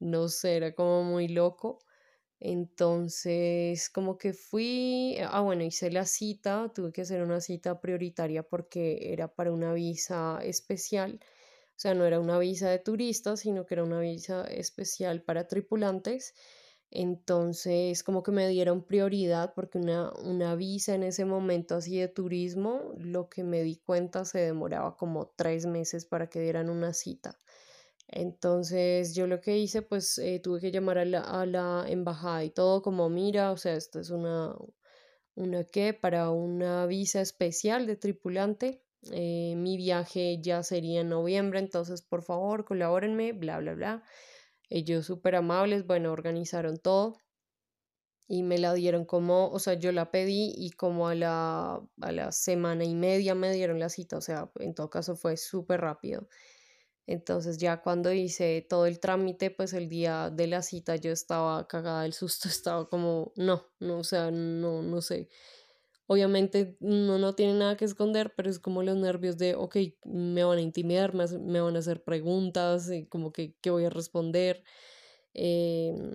no 0.00 0.28
sé, 0.28 0.56
era 0.56 0.74
como 0.74 1.04
muy 1.04 1.28
loco. 1.28 1.80
Entonces, 2.40 3.88
como 3.90 4.18
que 4.18 4.32
fui, 4.34 5.16
ah, 5.30 5.40
bueno, 5.40 5.64
hice 5.64 5.90
la 5.90 6.04
cita, 6.06 6.70
tuve 6.74 6.92
que 6.92 7.02
hacer 7.02 7.22
una 7.22 7.40
cita 7.40 7.80
prioritaria 7.80 8.42
porque 8.42 9.12
era 9.12 9.28
para 9.34 9.52
una 9.52 9.72
visa 9.72 10.40
especial, 10.42 11.20
o 11.76 11.78
sea, 11.80 11.94
no 11.94 12.04
era 12.06 12.20
una 12.20 12.38
visa 12.38 12.70
de 12.70 12.78
turistas, 12.78 13.40
sino 13.40 13.66
que 13.66 13.74
era 13.74 13.84
una 13.84 14.00
visa 14.00 14.44
especial 14.44 15.22
para 15.22 15.48
tripulantes. 15.48 16.34
Entonces, 16.90 18.04
como 18.04 18.22
que 18.22 18.30
me 18.32 18.48
dieron 18.48 18.84
prioridad 18.84 19.52
porque 19.54 19.78
una, 19.78 20.12
una 20.24 20.54
visa 20.54 20.94
en 20.94 21.02
ese 21.02 21.24
momento 21.24 21.74
así 21.76 21.98
de 21.98 22.08
turismo, 22.08 22.92
lo 22.98 23.28
que 23.28 23.42
me 23.44 23.62
di 23.62 23.76
cuenta 23.76 24.24
se 24.24 24.38
demoraba 24.40 24.96
como 24.96 25.28
tres 25.36 25.66
meses 25.66 26.04
para 26.06 26.28
que 26.28 26.40
dieran 26.40 26.70
una 26.70 26.92
cita. 26.94 27.36
Entonces 28.08 29.14
yo 29.14 29.26
lo 29.26 29.40
que 29.40 29.58
hice, 29.58 29.82
pues 29.82 30.18
eh, 30.18 30.40
tuve 30.40 30.60
que 30.60 30.70
llamar 30.70 30.98
a 30.98 31.04
la, 31.04 31.84
embajada 31.88 32.44
y 32.44 32.50
todo 32.50 32.82
como, 32.82 33.08
mira, 33.08 33.50
o 33.52 33.56
sea, 33.56 33.74
esto 33.74 34.00
es 34.00 34.10
una, 34.10 34.54
una 35.34 35.64
qué, 35.64 35.94
para 35.94 36.30
una 36.30 36.86
visa 36.86 37.20
especial 37.20 37.86
de 37.86 37.96
tripulante. 37.96 38.82
Eh, 39.12 39.54
mi 39.56 39.76
viaje 39.76 40.38
ya 40.40 40.62
sería 40.62 41.02
en 41.02 41.10
noviembre, 41.10 41.58
entonces 41.58 42.02
por 42.02 42.22
favor 42.22 42.64
colabórenme, 42.64 43.32
bla, 43.32 43.58
bla, 43.58 43.74
bla. 43.74 44.02
Ellos 44.70 45.06
súper 45.06 45.36
amables, 45.36 45.86
bueno, 45.86 46.12
organizaron 46.12 46.78
todo 46.78 47.18
y 48.26 48.42
me 48.42 48.58
la 48.58 48.72
dieron 48.74 49.04
como, 49.04 49.48
o 49.50 49.58
sea, 49.58 49.74
yo 49.74 49.92
la 49.92 50.10
pedí 50.10 50.52
y 50.56 50.70
como 50.70 51.08
a 51.08 51.14
la, 51.14 51.80
a 52.00 52.12
la 52.12 52.32
semana 52.32 52.84
y 52.84 52.94
media 52.94 53.34
me 53.34 53.52
dieron 53.52 53.78
la 53.78 53.88
cita, 53.90 54.16
o 54.16 54.20
sea, 54.20 54.50
en 54.60 54.74
todo 54.74 54.88
caso 54.90 55.16
fue 55.16 55.36
súper 55.36 55.80
rápido. 55.82 56.28
Entonces 57.06 57.58
ya 57.58 57.82
cuando 57.82 58.12
hice 58.12 58.66
todo 58.68 58.86
el 58.86 58.98
trámite, 58.98 59.50
pues 59.50 59.74
el 59.74 59.88
día 59.88 60.30
de 60.30 60.46
la 60.46 60.62
cita 60.62 60.96
yo 60.96 61.12
estaba 61.12 61.66
cagada 61.68 62.02
del 62.02 62.14
susto, 62.14 62.48
estaba 62.48 62.88
como, 62.88 63.32
no, 63.36 63.64
no, 63.80 63.98
o 63.98 64.04
sea, 64.04 64.30
no, 64.30 64.82
no 64.82 65.00
sé. 65.02 65.28
Obviamente 66.06 66.76
uno 66.80 67.18
no 67.18 67.34
tiene 67.34 67.54
nada 67.54 67.76
que 67.76 67.86
esconder, 67.86 68.34
pero 68.36 68.50
es 68.50 68.58
como 68.58 68.82
los 68.82 68.96
nervios 68.96 69.38
de, 69.38 69.54
ok, 69.54 69.76
me 70.04 70.44
van 70.44 70.58
a 70.58 70.62
intimidar, 70.62 71.14
me, 71.14 71.60
van 71.60 71.76
a 71.76 71.78
hacer 71.78 72.04
preguntas, 72.04 72.90
como 73.08 73.32
que, 73.32 73.54
¿qué 73.62 73.70
voy 73.70 73.86
a 73.86 73.90
responder? 73.90 74.62
Em, 75.32 76.12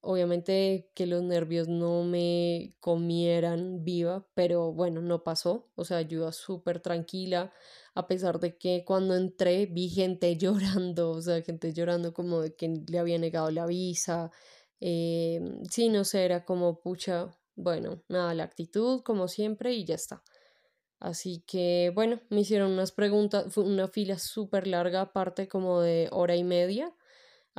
obviamente 0.00 0.90
que 0.94 1.06
los 1.06 1.22
nervios 1.22 1.68
no 1.68 2.04
me 2.04 2.74
comieran 2.80 3.84
viva, 3.84 4.26
pero 4.34 4.72
bueno, 4.72 5.00
no 5.02 5.22
pasó, 5.24 5.70
o 5.74 5.84
sea, 5.84 6.02
yo 6.02 6.18
iba 6.20 6.32
súper 6.32 6.80
tranquila 6.80 7.52
a 7.94 8.06
pesar 8.06 8.38
de 8.40 8.56
que 8.56 8.84
cuando 8.84 9.16
entré 9.16 9.66
vi 9.66 9.88
gente 9.88 10.36
llorando, 10.38 11.10
o 11.10 11.22
sea, 11.22 11.42
gente 11.42 11.72
llorando 11.72 12.12
como 12.12 12.40
de 12.40 12.54
que 12.54 12.82
le 12.88 12.98
había 12.98 13.18
negado 13.18 13.50
la 13.50 13.66
visa. 13.66 14.30
Eh, 14.80 15.40
sí, 15.70 15.88
no 15.88 16.04
sé, 16.04 16.24
era 16.24 16.44
como, 16.44 16.80
pucha, 16.80 17.28
bueno, 17.56 18.02
nada, 18.08 18.34
la 18.34 18.44
actitud 18.44 19.02
como 19.02 19.28
siempre 19.28 19.72
y 19.74 19.84
ya 19.84 19.94
está. 19.96 20.22
Así 21.00 21.42
que, 21.46 21.92
bueno, 21.94 22.20
me 22.30 22.40
hicieron 22.40 22.72
unas 22.72 22.92
preguntas, 22.92 23.52
fue 23.52 23.64
una 23.64 23.88
fila 23.88 24.18
súper 24.18 24.66
larga, 24.66 25.02
aparte 25.02 25.48
como 25.48 25.80
de 25.80 26.08
hora 26.12 26.36
y 26.36 26.44
media. 26.44 26.94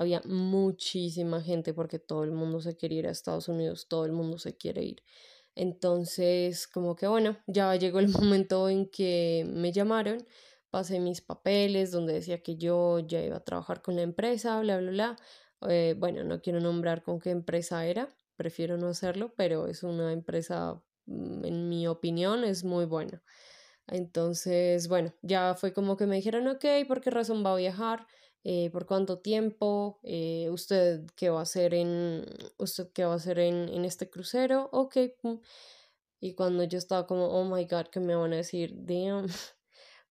Había 0.02 0.22
muchísima 0.26 1.42
gente 1.42 1.74
porque 1.74 2.00
todo 2.00 2.24
el 2.24 2.32
mundo 2.32 2.60
se 2.62 2.76
quería 2.76 3.00
ir 3.00 3.08
a 3.08 3.12
Estados 3.12 3.48
Unidos, 3.48 3.88
todo 3.88 4.06
el 4.06 4.14
mundo 4.14 4.40
se 4.40 4.58
quiere 4.58 4.84
ir. 4.84 5.04
Entonces, 5.56 6.68
como 6.68 6.96
que 6.96 7.08
bueno, 7.08 7.38
ya 7.48 7.76
llegó 7.76 8.00
el 8.00 8.08
momento 8.10 8.68
en 8.70 8.90
que 8.90 9.46
me 9.48 9.72
llamaron, 9.72 10.26
pasé 10.72 11.00
mis 11.00 11.22
papeles 11.22 11.92
donde 11.92 12.14
decía 12.14 12.42
que 12.42 12.58
yo 12.58 13.00
ya 13.00 13.22
iba 13.24 13.38
a 13.38 13.44
trabajar 13.44 13.82
con 13.82 13.96
la 13.96 14.02
empresa, 14.04 14.60
bla, 14.62 14.78
bla, 14.80 14.92
bla. 14.92 15.18
Eh, 15.70 15.96
bueno, 15.98 16.24
no 16.24 16.42
quiero 16.42 16.60
nombrar 16.60 17.04
con 17.04 17.20
qué 17.20 17.30
empresa 17.30 17.86
era, 17.86 18.10
prefiero 18.36 18.78
no 18.78 18.88
hacerlo, 18.88 19.34
pero 19.38 19.68
es 19.68 19.84
una 19.84 20.14
empresa, 20.14 20.82
mm, 21.06 21.46
en 21.46 21.70
mi 21.70 21.88
opinión, 21.88 22.44
es 22.44 22.64
muy 22.64 22.86
buena. 22.86 23.22
Entonces, 23.88 24.88
bueno, 24.88 25.14
ya 25.22 25.56
fue 25.56 25.74
como 25.74 25.98
que 25.98 26.08
me 26.08 26.16
dijeron, 26.16 26.48
ok, 26.48 26.66
¿por 26.88 27.02
qué 27.02 27.12
razón 27.12 27.46
va 27.46 27.54
a 27.54 27.58
viajar? 27.58 28.08
Eh, 28.44 28.70
por 28.72 28.88
cuánto 28.88 29.20
tiempo, 29.20 30.00
eh, 30.04 30.50
usted 30.50 31.06
qué 31.16 31.30
va 31.30 31.40
a 31.40 31.44
hacer 31.44 31.74
en, 31.76 32.26
usted 32.58 32.90
qué 32.92 33.06
va 33.06 33.14
a 33.14 33.18
hacer 33.18 33.40
en, 33.40 33.70
en 33.70 33.86
este 33.86 34.10
crucero, 34.10 34.70
ok. 34.72 34.98
Y 36.20 36.34
cuando 36.34 36.64
yo 36.64 36.78
estaba 36.78 37.08
como, 37.08 37.26
oh 37.28 37.46
my 37.46 37.66
god, 37.66 37.88
¿qué 37.92 38.00
me 38.00 38.16
van 38.16 38.34
a 38.34 38.38
decir? 38.38 38.74
Damn. 38.76 39.28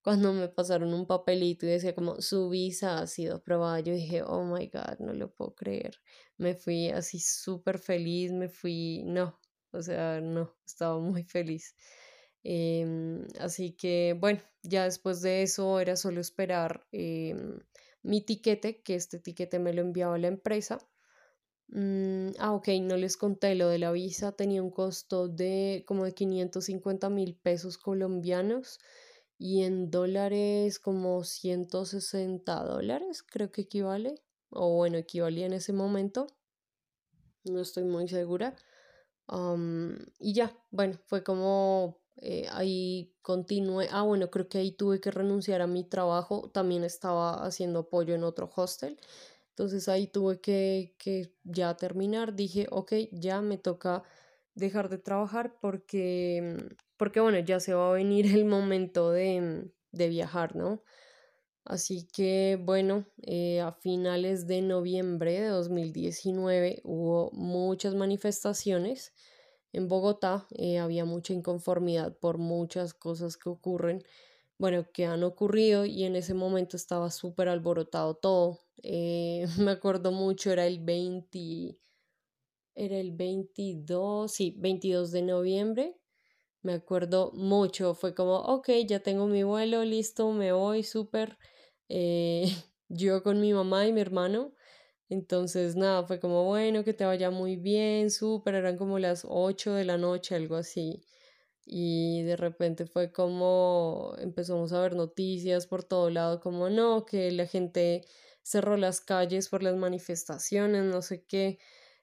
Cuando 0.02 0.32
me 0.32 0.48
pasaron 0.48 0.94
un 0.94 1.06
papelito 1.06 1.66
y 1.66 1.70
decía 1.70 1.94
como, 1.94 2.22
su 2.22 2.48
visa 2.48 3.00
ha 3.00 3.06
sido 3.06 3.36
aprobada, 3.36 3.80
yo 3.80 3.92
dije, 3.92 4.22
oh 4.22 4.44
my 4.44 4.66
god, 4.68 4.98
no 4.98 5.12
lo 5.12 5.30
puedo 5.30 5.54
creer. 5.54 6.00
Me 6.38 6.54
fui 6.54 6.88
así 6.88 7.20
súper 7.20 7.78
feliz, 7.78 8.32
me 8.32 8.48
fui, 8.48 9.02
no, 9.04 9.38
o 9.72 9.82
sea, 9.82 10.20
no, 10.22 10.56
estaba 10.66 10.98
muy 10.98 11.24
feliz. 11.24 11.76
Em, 12.42 13.26
así 13.38 13.72
que 13.72 14.16
bueno, 14.18 14.40
ya 14.62 14.84
después 14.84 15.20
de 15.20 15.42
eso 15.42 15.78
era 15.80 15.96
solo 15.96 16.20
esperar 16.22 16.86
em, 16.92 17.60
mi 18.02 18.20
tiquete, 18.22 18.82
que 18.82 18.94
este 18.94 19.18
tiquete 19.18 19.58
me 19.58 19.72
lo 19.72 19.82
enviaba 19.82 20.18
la 20.18 20.28
empresa. 20.28 20.78
Mm, 21.68 22.30
ah, 22.38 22.52
ok, 22.54 22.68
no 22.82 22.96
les 22.96 23.16
conté 23.16 23.54
lo 23.54 23.68
de 23.68 23.78
la 23.78 23.92
visa, 23.92 24.32
tenía 24.32 24.62
un 24.62 24.70
costo 24.70 25.28
de 25.28 25.84
como 25.86 26.04
de 26.04 26.14
550 26.14 27.10
mil 27.10 27.36
pesos 27.36 27.78
colombianos 27.78 28.80
y 29.38 29.62
en 29.62 29.90
dólares 29.90 30.78
como 30.80 31.24
160 31.24 32.64
dólares, 32.64 33.22
creo 33.22 33.52
que 33.52 33.62
equivale, 33.62 34.16
o 34.50 34.74
bueno, 34.76 34.98
equivalía 34.98 35.46
en 35.46 35.52
ese 35.54 35.72
momento, 35.72 36.26
no 37.44 37.60
estoy 37.60 37.84
muy 37.84 38.08
segura. 38.08 38.56
y 40.18 40.34
ya, 40.34 40.52
bueno, 40.70 40.98
fue 41.06 41.22
como 41.22 41.99
eh, 42.20 42.46
ahí 42.52 43.14
continué, 43.22 43.88
ah 43.90 44.02
bueno, 44.02 44.30
creo 44.30 44.48
que 44.48 44.58
ahí 44.58 44.72
tuve 44.72 45.00
que 45.00 45.10
renunciar 45.10 45.62
a 45.62 45.66
mi 45.66 45.84
trabajo, 45.84 46.50
también 46.52 46.84
estaba 46.84 47.44
haciendo 47.46 47.80
apoyo 47.80 48.14
en 48.14 48.24
otro 48.24 48.50
hostel, 48.54 48.98
entonces 49.50 49.88
ahí 49.88 50.06
tuve 50.06 50.40
que, 50.40 50.94
que 50.98 51.34
ya 51.44 51.76
terminar, 51.76 52.34
dije, 52.34 52.66
ok, 52.70 52.92
ya 53.12 53.40
me 53.42 53.58
toca 53.58 54.04
dejar 54.54 54.88
de 54.88 54.98
trabajar 54.98 55.58
porque, 55.60 56.76
porque 56.96 57.20
bueno, 57.20 57.38
ya 57.40 57.60
se 57.60 57.74
va 57.74 57.90
a 57.90 57.92
venir 57.92 58.26
el 58.34 58.44
momento 58.44 59.10
de, 59.10 59.70
de 59.92 60.08
viajar, 60.08 60.56
¿no? 60.56 60.82
Así 61.64 62.06
que 62.12 62.58
bueno, 62.60 63.06
eh, 63.22 63.60
a 63.60 63.72
finales 63.72 64.46
de 64.46 64.62
noviembre 64.62 65.40
de 65.40 65.48
2019 65.48 66.80
hubo 66.84 67.30
muchas 67.32 67.94
manifestaciones 67.94 69.12
en 69.72 69.88
Bogotá 69.88 70.46
eh, 70.52 70.78
había 70.78 71.04
mucha 71.04 71.32
inconformidad 71.32 72.16
por 72.18 72.38
muchas 72.38 72.94
cosas 72.94 73.36
que 73.36 73.48
ocurren, 73.48 74.02
bueno, 74.58 74.86
que 74.92 75.06
han 75.06 75.24
ocurrido 75.24 75.86
y 75.86 76.04
en 76.04 76.16
ese 76.16 76.34
momento 76.34 76.76
estaba 76.76 77.10
súper 77.10 77.48
alborotado 77.48 78.14
todo. 78.14 78.60
Eh, 78.82 79.46
me 79.58 79.72
acuerdo 79.72 80.12
mucho, 80.12 80.52
era 80.52 80.66
el 80.66 80.80
20, 80.80 81.78
era 82.74 82.98
el 82.98 83.12
22, 83.12 84.32
sí, 84.32 84.54
22 84.58 85.12
de 85.12 85.22
noviembre. 85.22 85.96
Me 86.62 86.74
acuerdo 86.74 87.32
mucho, 87.34 87.94
fue 87.94 88.14
como, 88.14 88.36
ok, 88.36 88.70
ya 88.86 89.00
tengo 89.00 89.26
mi 89.26 89.42
vuelo, 89.44 89.84
listo, 89.84 90.32
me 90.32 90.52
voy, 90.52 90.82
súper. 90.84 91.38
Eh, 91.88 92.44
yo 92.88 93.22
con 93.22 93.40
mi 93.40 93.52
mamá 93.54 93.86
y 93.86 93.92
mi 93.92 94.00
hermano 94.00 94.54
Entonces, 95.10 95.76
nada, 95.76 96.04
fue 96.06 96.20
como, 96.20 96.44
bueno, 96.46 96.84
que 96.84 96.94
te 96.94 97.04
vaya 97.04 97.30
muy 97.30 97.56
bien, 97.56 98.10
súper, 98.10 98.54
eran 98.54 98.78
como 98.78 98.98
las 99.00 99.26
8 99.28 99.74
de 99.74 99.84
la 99.84 99.98
noche, 99.98 100.36
algo 100.36 100.56
así. 100.56 101.02
Y 101.66 102.22
de 102.24 102.36
repente 102.36 102.86
fue 102.86 103.12
como, 103.12 104.14
empezamos 104.18 104.72
a 104.72 104.80
ver 104.82 104.94
noticias 104.96 105.66
por 105.66 105.84
todo 105.84 106.10
lado, 106.10 106.40
como 106.40 106.70
no, 106.70 107.06
que 107.06 107.30
la 107.32 107.46
gente 107.46 108.04
cerró 108.42 108.76
las 108.76 109.00
calles 109.00 109.48
por 109.48 109.62
las 109.64 109.76
manifestaciones, 109.76 110.84
no 110.84 111.02
sé 111.02 111.24
qué. 111.26 111.58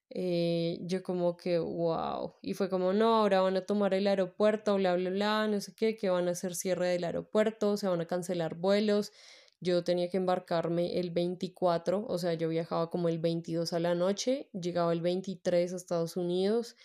Eh, 0.09 0.79
yo 0.83 1.03
como 1.03 1.37
que, 1.37 1.59
wow. 1.59 2.35
Y 2.41 2.53
fue 2.55 2.69
como, 2.69 2.93
no, 2.93 3.15
ahora 3.17 3.41
van 3.41 3.57
a 3.57 3.65
tomar 3.65 3.93
el 3.93 4.07
aeropuerto, 4.07 4.75
bla, 4.75 4.95
bla, 4.95 5.09
bla, 5.09 5.47
no 5.47 5.59
sé 5.61 5.73
qué, 5.75 5.95
que 5.97 6.09
van 6.09 6.27
a 6.29 6.31
hacer 6.31 6.55
cierre 6.55 6.87
del 6.89 7.03
aeropuerto, 7.05 7.77
se 7.77 7.87
van 7.87 8.01
a 8.01 8.07
cancelar 8.07 8.55
vuelos. 8.55 9.11
Yo 9.59 9.83
tenía 9.83 10.09
que 10.09 10.17
embarcarme 10.17 10.99
el 10.99 11.11
24, 11.11 12.05
o 12.07 12.17
sea, 12.19 12.33
yo 12.35 12.49
viajaba 12.49 12.89
como 12.91 13.09
el 13.09 13.17
22 13.19 13.73
a 13.73 13.79
la 13.79 13.95
noche, 13.95 14.49
llegaba 14.53 14.93
el 14.93 15.01
23 15.01 15.73
a 15.73 15.75
Estados 15.75 16.15
Unidos 16.15 16.75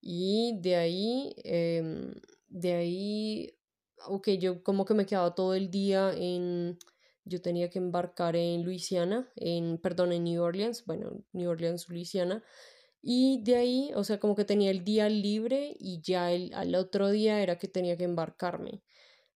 y 0.00 0.58
de 0.60 0.76
ahí, 0.76 1.34
em, 1.44 2.14
de 2.48 2.72
ahí, 2.74 3.58
ok, 4.06 4.30
yo 4.40 4.62
como 4.64 4.84
que 4.84 4.94
me 4.94 5.06
quedaba 5.06 5.34
todo 5.34 5.54
el 5.54 5.70
día 5.70 6.12
en, 6.16 6.78
yo 7.24 7.40
tenía 7.42 7.70
que 7.70 7.78
embarcar 7.78 8.34
en 8.36 8.64
Luisiana, 8.64 9.30
en, 9.36 9.78
perdón, 9.78 10.12
en 10.12 10.24
New 10.24 10.42
Orleans, 10.42 10.84
bueno, 10.86 11.22
New 11.32 11.50
Orleans, 11.50 11.88
Luisiana, 11.88 12.42
y 13.02 13.42
de 13.44 13.56
ahí, 13.56 13.90
o 13.94 14.04
sea, 14.04 14.18
como 14.20 14.34
que 14.36 14.44
tenía 14.44 14.70
el 14.70 14.84
día 14.84 15.08
libre 15.08 15.76
y 15.78 16.00
ya 16.02 16.32
el, 16.32 16.54
al 16.54 16.74
otro 16.76 17.10
día 17.10 17.42
era 17.42 17.58
que 17.58 17.68
tenía 17.68 17.96
que 17.96 18.04
embarcarme. 18.04 18.82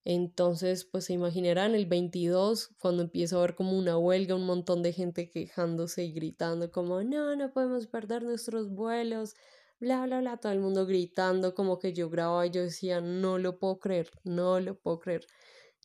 Entonces, 0.08 0.84
pues 0.84 1.06
se 1.06 1.14
imaginarán 1.14 1.74
el 1.74 1.86
22, 1.86 2.68
cuando 2.78 3.02
empiezo 3.02 3.38
a 3.38 3.40
ver 3.40 3.56
como 3.56 3.76
una 3.76 3.98
huelga, 3.98 4.36
un 4.36 4.46
montón 4.46 4.80
de 4.84 4.92
gente 4.92 5.28
quejándose 5.28 6.04
y 6.04 6.12
gritando 6.12 6.70
como, 6.70 7.02
no, 7.02 7.34
no 7.34 7.52
podemos 7.52 7.88
perder 7.88 8.22
nuestros 8.22 8.70
vuelos, 8.70 9.34
bla, 9.80 10.06
bla, 10.06 10.20
bla, 10.20 10.36
todo 10.36 10.52
el 10.52 10.60
mundo 10.60 10.86
gritando 10.86 11.56
como 11.56 11.80
que 11.80 11.92
yo 11.92 12.08
grababa 12.08 12.46
y 12.46 12.50
yo 12.50 12.62
decía, 12.62 13.00
no 13.00 13.38
lo 13.38 13.58
puedo 13.58 13.80
creer, 13.80 14.12
no 14.22 14.60
lo 14.60 14.78
puedo 14.78 15.00
creer. 15.00 15.26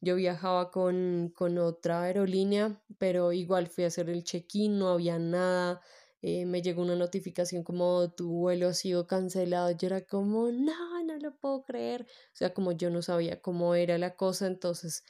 Yo 0.01 0.16
viajaba 0.16 0.70
con, 0.70 1.34
con 1.36 1.58
otra 1.58 2.04
aerolínea, 2.04 2.80
pero 3.00 3.32
igual 3.34 3.70
fui 3.70 3.86
a 3.86 3.88
hacer 3.88 4.08
el 4.08 4.24
check-in, 4.24 4.78
no 4.78 4.90
había 4.90 5.18
nada 5.18 5.82
eh, 6.22 6.46
me 6.46 6.62
llegó 6.62 6.82
una 6.84 6.96
notificación 6.96 7.63
como 7.63 8.12
tu 8.12 8.30
vuelo 8.30 8.68
ha 8.68 8.74
sido 8.74 9.08
cancelado. 9.08 9.72
Yo 9.72 9.88
era 9.88 10.01
como, 10.01 10.51
no, 10.51 11.04
no 11.04 11.18
lo 11.18 11.36
puedo 11.38 11.63
creer. 11.63 12.04
O 12.04 12.36
sea, 12.36 12.54
como 12.54 12.72
yo 12.74 12.90
no 12.90 13.01
sabía 13.01 13.42
cómo 13.42 13.75
era 13.75 13.98
la 13.98 14.16
cosa, 14.16 14.48
entonces 14.48 15.04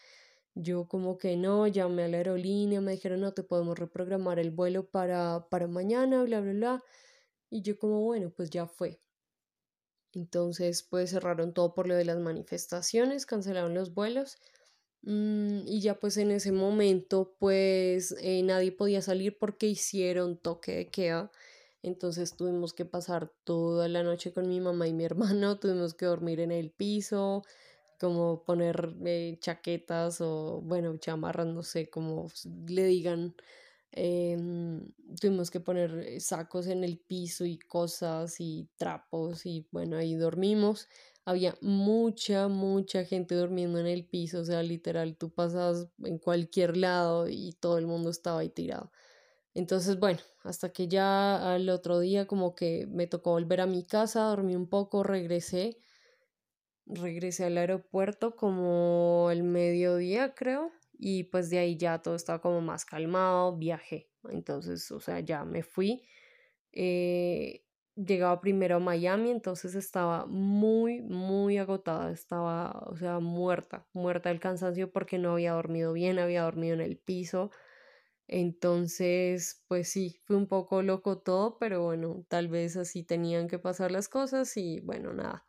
yo 0.55 0.87
como 0.87 1.17
que 1.17 1.37
no, 1.37 1.67
llamé 1.67 2.03
a 2.05 2.07
la 2.09 2.17
aerolínea, 2.17 2.81
me 2.81 2.93
dijeron, 2.93 3.21
no, 3.21 3.33
te 3.33 3.43
podemos 3.43 3.77
reprogramar 3.79 4.39
el 4.39 4.51
vuelo 4.51 4.85
para, 4.89 5.47
para 5.49 5.67
mañana, 5.67 6.23
bla, 6.23 6.41
bla, 6.41 6.53
bla. 6.53 6.83
Y 7.49 7.61
yo 7.63 7.77
como, 7.79 8.01
bueno, 8.01 8.31
pues 8.35 8.49
ya 8.49 8.67
fue. 8.67 9.01
Entonces, 10.13 10.83
pues 10.83 11.11
cerraron 11.11 11.53
todo 11.53 11.73
por 11.73 11.87
lo 11.87 11.95
de 11.95 12.05
las 12.05 12.19
manifestaciones, 12.19 13.25
cancelaron 13.25 13.73
los 13.73 13.93
vuelos. 13.93 14.37
Mm, 15.03 15.61
y 15.67 15.81
ya 15.81 15.99
pues 15.99 16.17
en 16.17 16.29
ese 16.31 16.51
momento 16.51 17.33
pues 17.39 18.15
eh, 18.21 18.43
nadie 18.43 18.71
podía 18.71 19.01
salir 19.01 19.37
porque 19.39 19.67
hicieron 19.67 20.37
toque 20.37 20.75
de 20.75 20.89
queda. 20.89 21.31
Entonces 21.83 22.35
tuvimos 22.35 22.73
que 22.73 22.85
pasar 22.85 23.31
toda 23.43 23.87
la 23.87 24.03
noche 24.03 24.31
con 24.33 24.47
mi 24.47 24.59
mamá 24.61 24.87
y 24.87 24.93
mi 24.93 25.03
hermano, 25.05 25.59
tuvimos 25.59 25.93
que 25.95 26.05
dormir 26.05 26.39
en 26.39 26.51
el 26.51 26.71
piso, 26.71 27.43
como 27.99 28.43
poner 28.45 28.95
eh, 29.05 29.37
chaquetas 29.41 30.21
o 30.21 30.61
bueno, 30.63 30.97
chamarras, 30.97 31.47
no 31.47 31.63
sé, 31.63 31.89
como 31.89 32.27
le 32.67 32.85
digan. 32.85 33.35
Em, 33.93 34.87
tuvimos 35.19 35.51
que 35.51 35.59
poner 35.59 36.21
sacos 36.21 36.67
en 36.67 36.83
el 36.85 36.97
piso 36.97 37.45
y 37.45 37.59
cosas 37.59 38.39
y 38.39 38.69
trapos 38.77 39.45
y 39.45 39.67
bueno, 39.71 39.97
ahí 39.97 40.15
dormimos 40.15 40.87
había 41.25 41.55
mucha, 41.61 42.47
mucha 42.47 43.05
gente 43.05 43.35
durmiendo 43.35 43.79
en 43.79 43.87
el 43.87 44.05
piso, 44.07 44.41
o 44.41 44.45
sea, 44.45 44.63
literal, 44.63 45.17
tú 45.17 45.31
pasabas 45.33 45.87
en 46.03 46.17
cualquier 46.19 46.77
lado 46.77 47.27
y 47.29 47.53
todo 47.53 47.77
el 47.77 47.87
mundo 47.87 48.09
estaba 48.09 48.39
ahí 48.39 48.49
tirado. 48.49 48.91
Entonces, 49.53 49.99
bueno, 49.99 50.19
hasta 50.43 50.71
que 50.71 50.87
ya 50.87 51.53
al 51.53 51.69
otro 51.69 51.99
día 51.99 52.27
como 52.27 52.55
que 52.55 52.87
me 52.89 53.07
tocó 53.07 53.31
volver 53.31 53.61
a 53.61 53.67
mi 53.67 53.83
casa, 53.85 54.23
dormí 54.23 54.55
un 54.55 54.69
poco, 54.69 55.03
regresé, 55.03 55.79
regresé 56.85 57.45
al 57.45 57.57
aeropuerto 57.57 58.35
como 58.35 59.29
el 59.31 59.43
mediodía, 59.43 60.33
creo, 60.35 60.71
y 60.97 61.25
pues 61.25 61.49
de 61.49 61.59
ahí 61.59 61.77
ya 61.77 62.01
todo 62.01 62.15
estaba 62.15 62.41
como 62.41 62.61
más 62.61 62.85
calmado, 62.85 63.57
viajé. 63.57 64.09
Entonces, 64.29 64.91
o 64.91 64.99
sea, 64.99 65.19
ya 65.19 65.45
me 65.45 65.63
fui. 65.63 66.03
Eh, 66.73 67.65
llegaba 67.95 68.41
primero 68.41 68.77
a 68.77 68.79
Miami, 68.79 69.31
entonces 69.31 69.75
estaba 69.75 70.25
muy, 70.25 71.01
muy 71.01 71.57
agotada, 71.57 72.11
estaba, 72.11 72.71
o 72.87 72.95
sea, 72.97 73.19
muerta, 73.19 73.87
muerta 73.93 74.29
del 74.29 74.39
cansancio 74.39 74.91
porque 74.91 75.17
no 75.19 75.33
había 75.33 75.53
dormido 75.53 75.93
bien, 75.93 76.19
había 76.19 76.43
dormido 76.43 76.75
en 76.75 76.81
el 76.81 76.97
piso. 76.97 77.51
Entonces, 78.27 79.63
pues 79.67 79.89
sí, 79.89 80.21
fue 80.25 80.37
un 80.37 80.47
poco 80.47 80.81
loco 80.83 81.19
todo, 81.19 81.57
pero 81.59 81.83
bueno, 81.83 82.25
tal 82.29 82.47
vez 82.47 82.77
así 82.77 83.03
tenían 83.03 83.47
que 83.49 83.59
pasar 83.59 83.91
las 83.91 84.07
cosas 84.09 84.55
y 84.57 84.79
bueno, 84.81 85.13
nada. 85.13 85.45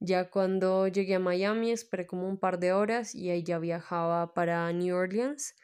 Ya 0.00 0.30
cuando 0.30 0.88
llegué 0.88 1.16
a 1.16 1.18
Miami 1.20 1.70
esperé 1.72 2.06
como 2.06 2.28
un 2.28 2.38
par 2.38 2.58
de 2.60 2.72
horas 2.72 3.14
y 3.14 3.30
ahí 3.30 3.42
ya 3.44 3.58
viajaba 3.58 4.34
para 4.34 4.72
New 4.72 4.96
Orleans. 4.96 5.54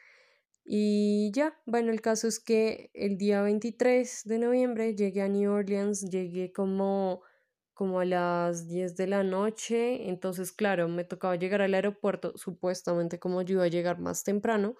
Y 0.63 1.31
ya, 1.33 1.57
bueno, 1.65 1.91
el 1.91 2.01
caso 2.01 2.27
es 2.27 2.39
que 2.39 2.91
el 2.93 3.17
día 3.17 3.41
23 3.41 4.21
de 4.25 4.37
noviembre 4.39 4.95
llegué 4.95 5.21
a 5.23 5.27
New 5.27 5.51
Orleans, 5.51 6.01
llegué 6.09 6.51
como, 6.53 7.21
como 7.73 7.99
a 7.99 8.05
las 8.05 8.67
10 8.67 8.95
de 8.95 9.07
la 9.07 9.23
noche, 9.23 10.07
entonces 10.09 10.51
claro, 10.51 10.87
me 10.87 11.03
tocaba 11.03 11.35
llegar 11.35 11.61
al 11.61 11.73
aeropuerto, 11.73 12.33
supuestamente 12.37 13.19
como 13.19 13.41
yo 13.41 13.55
iba 13.55 13.63
a 13.63 13.67
llegar 13.69 13.99
más 13.99 14.23
temprano, 14.23 14.75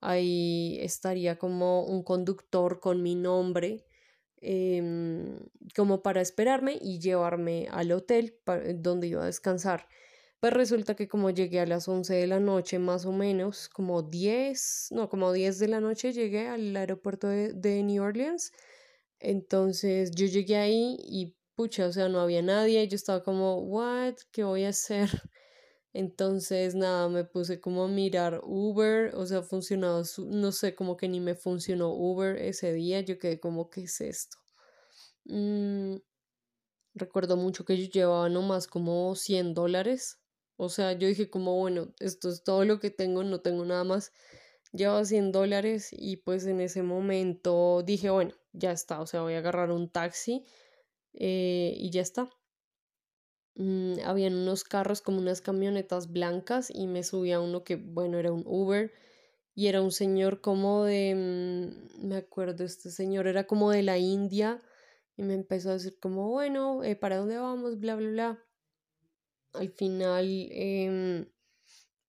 ahí 0.00 0.78
estaría 0.82 1.38
como 1.38 1.84
un 1.84 2.02
conductor 2.04 2.80
con 2.80 3.02
mi 3.02 3.14
nombre, 3.16 3.86
em, 4.40 5.40
como 5.76 6.02
para 6.02 6.20
esperarme 6.22 6.78
y 6.80 7.00
llevarme 7.00 7.68
al 7.70 7.92
hotel 7.92 8.38
donde 8.76 9.08
iba 9.08 9.22
a 9.24 9.26
descansar. 9.26 9.88
Pues 10.40 10.52
resulta 10.52 10.94
que 10.94 11.08
como 11.08 11.30
llegué 11.30 11.58
a 11.58 11.66
las 11.66 11.88
11 11.88 12.14
de 12.14 12.28
la 12.28 12.38
noche, 12.38 12.78
más 12.78 13.04
o 13.06 13.12
menos, 13.12 13.68
como 13.68 14.02
10, 14.02 14.86
no, 14.92 15.08
como 15.08 15.32
10 15.32 15.58
de 15.58 15.66
la 15.66 15.80
noche 15.80 16.12
llegué 16.12 16.46
al 16.46 16.76
aeropuerto 16.76 17.26
de, 17.26 17.52
de 17.52 17.82
New 17.82 18.02
Orleans. 18.04 18.52
Entonces 19.20 20.12
yo 20.12 20.26
llegué 20.26 20.56
ahí 20.56 20.96
y 21.00 21.36
pucha, 21.56 21.86
o 21.88 21.92
sea, 21.92 22.08
no 22.08 22.20
había 22.20 22.42
nadie. 22.42 22.86
Yo 22.88 22.94
estaba 22.96 23.24
como, 23.24 23.58
what, 23.58 24.14
¿qué 24.30 24.44
voy 24.44 24.64
a 24.64 24.68
hacer? 24.70 25.08
Entonces, 25.92 26.74
nada, 26.76 27.08
me 27.08 27.24
puse 27.24 27.60
como 27.60 27.84
a 27.84 27.88
mirar 27.88 28.40
Uber, 28.44 29.14
o 29.16 29.26
sea, 29.26 29.42
funcionado, 29.42 30.04
no 30.28 30.52
sé, 30.52 30.74
como 30.76 30.96
que 30.96 31.08
ni 31.08 31.20
me 31.20 31.34
funcionó 31.34 31.92
Uber 31.94 32.36
ese 32.36 32.72
día, 32.72 33.00
yo 33.00 33.18
quedé 33.18 33.40
como, 33.40 33.70
¿qué 33.70 33.82
es 33.84 34.00
esto? 34.00 34.38
Mm, 35.24 35.96
recuerdo 36.94 37.36
mucho 37.36 37.64
que 37.64 37.76
yo 37.76 37.90
llevaba 37.90 38.28
nomás 38.28 38.66
como 38.68 39.14
100 39.16 39.54
dólares 39.54 40.18
o 40.58 40.68
sea, 40.68 40.92
yo 40.92 41.06
dije 41.06 41.30
como, 41.30 41.56
bueno, 41.56 41.94
esto 42.00 42.28
es 42.28 42.42
todo 42.42 42.64
lo 42.64 42.80
que 42.80 42.90
tengo, 42.90 43.22
no 43.22 43.40
tengo 43.40 43.64
nada 43.64 43.84
más. 43.84 44.12
Llevo 44.72 45.04
100 45.04 45.30
dólares 45.32 45.90
y 45.92 46.16
pues 46.18 46.46
en 46.46 46.60
ese 46.60 46.82
momento 46.82 47.82
dije, 47.84 48.10
bueno, 48.10 48.34
ya 48.52 48.72
está, 48.72 49.00
o 49.00 49.06
sea, 49.06 49.22
voy 49.22 49.34
a 49.34 49.38
agarrar 49.38 49.70
un 49.70 49.88
taxi 49.88 50.44
eh, 51.14 51.74
y 51.76 51.90
ya 51.90 52.02
está. 52.02 52.28
Mm, 53.54 54.00
habían 54.04 54.34
unos 54.34 54.64
carros 54.64 55.00
como 55.00 55.18
unas 55.18 55.40
camionetas 55.40 56.12
blancas 56.12 56.70
y 56.74 56.88
me 56.88 57.04
subí 57.04 57.30
a 57.32 57.40
uno 57.40 57.62
que, 57.62 57.76
bueno, 57.76 58.18
era 58.18 58.32
un 58.32 58.42
Uber 58.44 58.92
y 59.54 59.68
era 59.68 59.80
un 59.80 59.92
señor 59.92 60.40
como 60.40 60.84
de, 60.84 61.14
mm, 61.14 62.08
me 62.08 62.16
acuerdo, 62.16 62.64
este 62.64 62.90
señor 62.90 63.28
era 63.28 63.46
como 63.46 63.70
de 63.70 63.82
la 63.84 63.98
India 63.98 64.60
y 65.16 65.22
me 65.22 65.34
empezó 65.34 65.70
a 65.70 65.74
decir 65.74 65.98
como, 66.00 66.30
bueno, 66.30 66.82
eh, 66.82 66.96
¿para 66.96 67.18
dónde 67.18 67.38
vamos? 67.38 67.78
Bla, 67.78 67.94
bla, 67.96 68.08
bla 68.10 68.47
al 69.54 69.70
final, 69.70 70.48
em, 70.52 71.26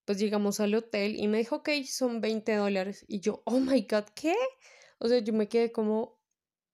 pues 0.06 0.19
llegamos 0.19 0.60
al 0.60 0.75
hotel 0.75 1.15
y 1.17 1.28
me 1.28 1.39
dijo, 1.39 1.58
ok, 1.58 1.69
son 1.86 2.21
20 2.21 2.56
dólares. 2.56 3.06
Y 3.08 3.19
yo, 3.21 3.41
oh 3.45 3.60
my 3.60 3.82
God, 3.89 4.06
¿qué? 4.15 4.36
O 4.99 5.08
sea, 5.08 5.19
yo 5.19 5.34
me 5.34 5.47
quedé 5.49 5.71
como 5.71 6.19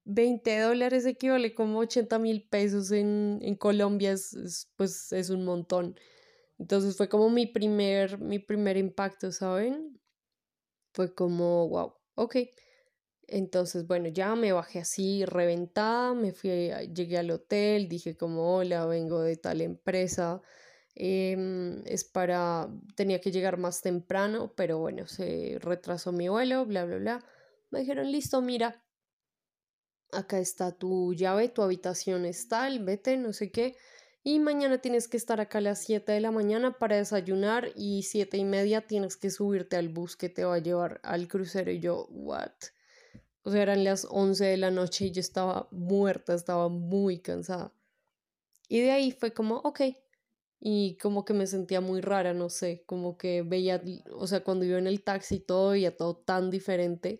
20 0.05 0.59
dólares 0.59 1.05
equivale 1.05 1.53
como 1.55 1.79
80 1.79 2.19
mil 2.19 2.47
pesos 2.47 2.91
en, 2.91 3.55
Colombia, 3.59 4.11
es, 4.13 4.71
pues 4.77 5.11
es 5.11 5.29
un 5.29 5.45
montón. 5.45 5.99
Entonces 6.59 6.95
fue 6.97 7.09
como 7.09 7.29
mi 7.29 7.47
primer, 7.47 8.19
mi 8.19 8.39
primer 8.39 8.77
impacto, 8.77 9.31
¿saben? 9.31 9.99
Fue 10.93 11.13
como, 11.13 11.67
wow, 11.69 11.93
ok. 12.15 12.37
Entonces, 13.27 13.87
bueno, 13.87 14.07
ya 14.09 14.35
me 14.35 14.51
bajé 14.51 14.79
así 14.79 15.25
reventada, 15.25 16.13
me 16.13 16.31
fui, 16.31 16.49
llegué 16.93 17.17
al 17.17 17.31
hotel, 17.31 17.89
dije 17.89 18.15
como, 18.17 18.55
hola, 18.55 18.85
vengo 18.85 19.21
de 19.21 19.37
tal 19.37 19.61
empresa, 19.61 20.41
em, 20.95 21.81
es 21.85 22.03
para, 22.03 22.69
tenía 22.95 23.19
que 23.21 23.31
llegar 23.31 23.57
más 23.57 23.81
temprano, 23.81 24.53
pero 24.55 24.79
bueno, 24.79 25.07
se 25.07 25.57
retrasó 25.61 26.11
mi 26.11 26.29
vuelo, 26.29 26.65
bla, 26.65 26.85
bla, 26.85 26.97
bla. 26.97 27.25
Me 27.71 27.79
dijeron, 27.81 28.11
listo, 28.11 28.41
mira, 28.41 28.83
acá 30.11 30.39
está 30.39 30.71
tu 30.71 31.13
llave, 31.13 31.49
tu 31.49 31.61
habitación 31.61 32.25
está, 32.25 32.61
tal, 32.61 32.83
vete, 32.83 33.17
no 33.17 33.33
sé 33.33 33.51
qué. 33.51 33.75
Y 34.23 34.39
mañana 34.39 34.79
tienes 34.79 35.07
que 35.07 35.17
estar 35.17 35.39
acá 35.39 35.59
a 35.59 35.61
las 35.61 35.79
7 35.83 36.11
de 36.13 36.19
la 36.19 36.31
mañana 36.31 36.79
para 36.79 36.95
desayunar 36.95 37.71
y 37.75 38.03
siete 38.03 38.37
y 38.37 38.43
media 38.43 38.81
tienes 38.81 39.17
que 39.17 39.29
subirte 39.29 39.75
al 39.77 39.89
bus 39.89 40.15
que 40.15 40.29
te 40.29 40.43
va 40.43 40.55
a 40.55 40.59
llevar 40.59 40.99
al 41.03 41.27
crucero. 41.27 41.71
Y 41.71 41.79
yo, 41.79 42.07
what? 42.09 42.51
O 43.45 43.51
sea, 43.51 43.63
eran 43.63 43.85
las 43.85 44.07
11 44.11 44.45
de 44.45 44.57
la 44.57 44.71
noche 44.71 45.07
y 45.07 45.11
yo 45.11 45.21
estaba 45.21 45.69
muerta, 45.71 46.35
estaba 46.35 46.69
muy 46.69 47.19
cansada. 47.19 47.73
Y 48.69 48.81
de 48.81 48.91
ahí 48.91 49.11
fue 49.11 49.33
como, 49.33 49.57
ok. 49.57 49.81
Y 50.59 50.97
como 50.97 51.25
que 51.25 51.33
me 51.33 51.47
sentía 51.47 51.81
muy 51.81 52.01
rara, 52.01 52.33
no 52.33 52.49
sé, 52.49 52.83
como 52.87 53.17
que 53.17 53.43
veía, 53.43 53.81
o 54.13 54.27
sea, 54.27 54.43
cuando 54.43 54.65
iba 54.65 54.79
en 54.79 54.87
el 54.87 55.03
taxi 55.03 55.39
todo, 55.39 55.71
veía 55.71 55.95
todo 55.97 56.15
tan 56.17 56.49
diferente. 56.49 57.19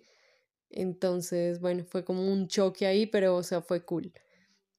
Entonces, 0.70 1.60
bueno, 1.62 1.86
fue 1.86 2.06
como 2.06 2.32
un 2.32 2.48
choque 2.48 2.88
ahí, 2.88 3.06
pero, 3.08 3.36
o 3.38 3.44
sea, 3.44 3.62
fue 3.62 3.86
cool. 3.86 4.14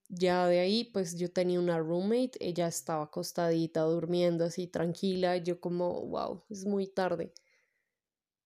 Ya 0.09 0.47
de 0.49 0.61
ahí, 0.61 0.85
pues 0.85 1.17
yo 1.19 1.33
tenía 1.33 1.61
una 1.61 1.79
roommate, 1.81 2.33
ella 2.41 2.69
estaba 2.69 3.05
acostadita, 3.05 3.83
durmiendo 3.83 4.45
así 4.47 4.67
tranquila, 4.69 5.37
yo 5.39 5.61
como, 5.61 6.07
wow, 6.07 6.45
es 6.51 6.65
muy 6.67 6.87
tarde. 6.89 7.33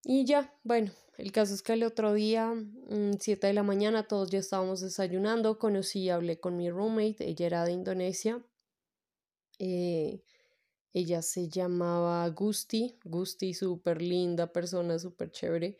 Y 0.03 0.25
ya, 0.25 0.53
bueno, 0.63 0.91
el 1.17 1.31
caso 1.31 1.53
es 1.55 1.63
que 1.63 1.73
el 1.73 1.83
otro 1.83 2.13
día, 2.13 2.53
7 3.19 3.47
mm, 3.47 3.49
de 3.49 3.53
la 3.53 3.63
mañana, 3.63 4.07
todos 4.07 4.29
ya 4.29 4.37
estábamos 4.39 4.81
desayunando, 4.81 5.57
conocí, 5.57 6.09
hablé 6.09 6.39
con 6.39 6.55
mi 6.57 6.69
roommate, 6.69 7.27
ella 7.27 7.45
era 7.47 7.65
de 7.65 7.71
Indonesia. 7.71 8.43
Eh, 9.59 10.23
ella 10.93 11.21
se 11.21 11.49
llamaba 11.49 12.27
Gusti, 12.29 12.99
Gusti, 13.05 13.53
súper 13.53 14.01
linda 14.01 14.51
persona, 14.51 14.99
súper 14.99 15.31
chévere. 15.31 15.77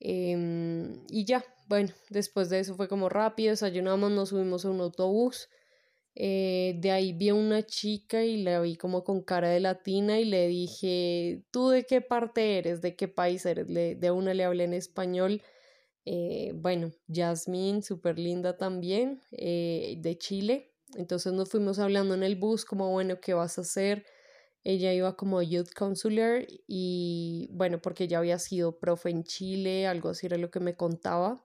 Em, 0.00 1.04
y 1.10 1.24
ya, 1.26 1.44
bueno, 1.68 1.90
después 2.10 2.50
de 2.50 2.60
eso 2.60 2.76
fue 2.76 2.88
como 2.88 3.08
rápido, 3.08 3.50
desayunamos, 3.52 4.10
nos 4.12 4.30
subimos 4.30 4.64
a 4.64 4.70
un 4.70 4.80
autobús. 4.80 5.48
Eh, 6.18 6.76
de 6.78 6.92
ahí 6.92 7.12
vi 7.12 7.28
a 7.28 7.34
una 7.34 7.64
chica 7.66 8.24
y 8.24 8.42
la 8.42 8.60
vi 8.60 8.76
como 8.76 9.04
con 9.04 9.22
cara 9.22 9.50
de 9.50 9.60
latina 9.60 10.18
y 10.18 10.24
le 10.24 10.48
dije, 10.48 11.42
¿tú 11.50 11.68
de 11.68 11.84
qué 11.84 12.00
parte 12.00 12.58
eres? 12.58 12.80
¿De 12.80 12.96
qué 12.96 13.06
país 13.06 13.44
eres? 13.44 13.66
de 13.68 14.10
una 14.10 14.32
le 14.34 14.44
hablé 14.44 14.64
en 14.64 14.72
español. 14.74 15.42
Eh, 16.06 16.52
bueno, 16.54 16.92
Jasmine, 17.12 17.82
súper 17.82 18.18
linda 18.18 18.56
también, 18.56 19.20
eh, 19.32 19.96
de 19.98 20.16
Chile. 20.18 20.72
Entonces 20.94 21.32
nos 21.32 21.50
fuimos 21.50 21.78
hablando 21.78 22.14
en 22.14 22.22
el 22.22 22.36
bus 22.36 22.64
como, 22.64 22.90
bueno, 22.90 23.20
¿qué 23.20 23.34
vas 23.34 23.58
a 23.58 23.62
hacer? 23.62 24.06
Ella 24.64 24.92
iba 24.94 25.16
como 25.16 25.42
youth 25.42 25.70
counselor 25.76 26.46
y 26.66 27.48
bueno, 27.52 27.80
porque 27.82 28.04
ella 28.04 28.18
había 28.18 28.38
sido 28.38 28.78
profe 28.78 29.10
en 29.10 29.24
Chile, 29.24 29.86
algo 29.86 30.08
así 30.10 30.26
era 30.26 30.38
lo 30.38 30.50
que 30.50 30.60
me 30.60 30.76
contaba. 30.76 31.42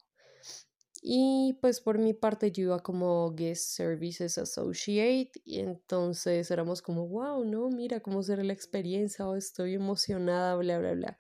Y 1.03 1.57
pues 1.61 1.81
por 1.81 1.97
mi 1.97 2.13
parte 2.13 2.51
yo 2.51 2.63
iba 2.63 2.79
como 2.79 3.33
Guest 3.33 3.71
Services 3.75 4.37
Associate 4.37 5.31
y 5.43 5.59
entonces 5.59 6.51
éramos 6.51 6.83
como, 6.83 7.07
wow, 7.07 7.43
no, 7.43 7.69
mira 7.69 8.01
cómo 8.01 8.21
será 8.21 8.43
la 8.43 8.53
experiencia, 8.53 9.27
oh, 9.27 9.35
estoy 9.35 9.73
emocionada, 9.73 10.55
bla, 10.57 10.77
bla, 10.77 10.93
bla. 10.93 11.19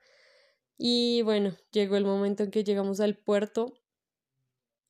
Y 0.77 1.23
bueno, 1.23 1.55
llegó 1.71 1.95
el 1.95 2.05
momento 2.05 2.43
en 2.43 2.51
que 2.51 2.63
llegamos 2.63 2.99
al 2.99 3.17
puerto 3.17 3.73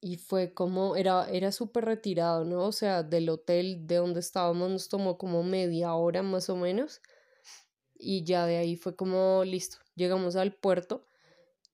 y 0.01 0.17
fue 0.17 0.53
como, 0.53 0.95
era, 0.97 1.29
era 1.29 1.51
súper 1.53 1.85
retirado, 1.85 2.43
¿no? 2.43 2.65
O 2.65 2.71
sea, 2.73 3.03
del 3.03 3.29
hotel 3.29 3.87
de 3.87 3.95
donde 3.95 4.19
estábamos 4.19 4.69
nos 4.71 4.89
tomó 4.89 5.17
como 5.17 5.43
media 5.43 5.93
hora 5.93 6.21
más 6.23 6.49
o 6.49 6.55
menos. 6.57 7.01
Y 7.95 8.23
ya 8.25 8.45
de 8.45 8.57
ahí 8.57 8.75
fue 8.75 8.95
como, 8.95 9.43
listo, 9.45 9.77
llegamos 9.95 10.35
al 10.35 10.53
puerto 10.55 11.07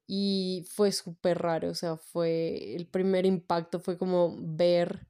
y 0.07 0.65
fue 0.69 0.91
súper 0.93 1.39
raro, 1.39 1.69
o 1.69 1.75
sea, 1.75 1.97
fue, 1.97 2.75
el 2.75 2.87
primer 2.87 3.25
impacto 3.25 3.81
fue 3.81 3.97
como 3.97 4.35
ver, 4.39 5.07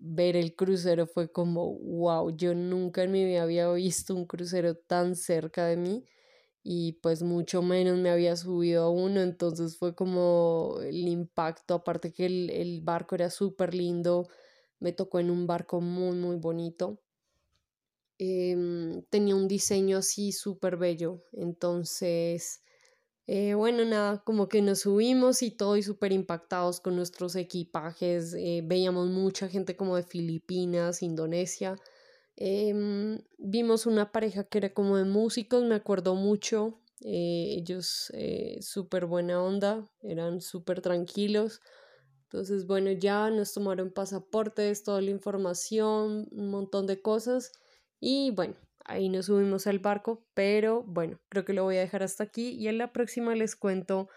ver 0.00 0.36
el 0.36 0.56
crucero, 0.56 1.06
fue 1.06 1.30
como, 1.30 1.74
wow, 1.78 2.36
yo 2.36 2.54
nunca 2.54 3.04
en 3.04 3.12
mi 3.12 3.24
vida 3.24 3.44
había 3.44 3.70
visto 3.72 4.14
un 4.16 4.26
crucero 4.26 4.76
tan 4.76 5.16
cerca 5.16 5.66
de 5.66 5.76
mí 5.76 6.04
y 6.62 6.94
pues 6.94 7.22
mucho 7.22 7.62
menos 7.62 7.96
me 7.98 8.10
había 8.10 8.36
subido 8.36 8.84
a 8.84 8.90
uno, 8.90 9.22
entonces 9.22 9.78
fue 9.78 9.94
como 9.94 10.78
el 10.82 11.08
impacto, 11.08 11.74
aparte 11.74 12.12
que 12.12 12.26
el, 12.26 12.80
barco 12.82 13.14
era 13.14 13.30
súper 13.30 13.74
lindo, 13.74 14.28
me 14.80 14.92
tocó 14.92 15.20
en 15.20 15.30
un 15.30 15.46
barco 15.46 15.80
muy, 15.80 16.16
muy 16.16 16.36
bonito. 16.36 17.00
Em, 18.18 19.02
tenía 19.10 19.36
un 19.36 19.46
diseño 19.48 19.98
así 19.98 20.32
súper 20.32 20.76
bello, 20.76 21.22
entonces, 21.32 22.62
eh, 23.28 23.54
bueno, 23.54 23.84
nada, 23.84 24.18
como 24.24 24.48
que 24.48 24.60
nos 24.62 24.80
subimos 24.80 25.42
y 25.42 25.52
todo 25.52 25.76
y 25.76 25.82
súper 25.84 26.10
impactados 26.12 26.80
con 26.80 26.96
nuestros 26.96 27.36
equipajes, 27.36 28.34
eh, 28.34 28.62
veíamos 28.64 29.06
mucha 29.08 29.48
gente 29.48 29.76
como 29.76 29.94
de 29.94 30.02
Filipinas, 30.02 31.02
Indonesia, 31.02 31.76
Em, 32.40 33.20
vimos 33.36 33.84
una 33.86 34.12
pareja 34.12 34.44
que 34.44 34.58
era 34.58 34.72
como 34.72 34.96
de 34.96 35.04
músicos, 35.04 35.64
me 35.64 35.74
acuerdo 35.74 36.14
mucho. 36.14 36.80
Eh, 37.00 37.56
ellos 37.58 38.12
eh, 38.14 38.58
súper 38.62 39.06
buena 39.06 39.42
onda, 39.42 39.90
eran 40.02 40.40
súper 40.40 40.80
tranquilos. 40.80 41.60
Entonces, 42.24 42.66
bueno, 42.66 42.92
ya 42.92 43.30
nos 43.30 43.52
tomaron 43.52 43.90
pasaportes, 43.90 44.84
toda 44.84 45.00
la 45.02 45.10
información, 45.10 46.28
un 46.30 46.50
montón 46.50 46.86
de 46.86 47.02
cosas. 47.02 47.50
Y 48.00 48.30
bueno, 48.30 48.54
ahí 48.88 49.08
nos 49.08 49.26
subimos 49.26 49.66
al 49.66 49.78
barco, 49.78 50.26
pero 50.34 50.82
bueno, 50.84 51.20
creo 51.28 51.44
que 51.44 51.52
lo 51.52 51.64
voy 51.64 51.76
a 51.76 51.80
dejar 51.80 52.02
hasta 52.02 52.24
aquí 52.24 52.50
y 52.50 52.68
en 52.68 52.78
la 52.78 52.92
próxima 52.92 53.34
les 53.34 53.54
cuento 53.54 54.08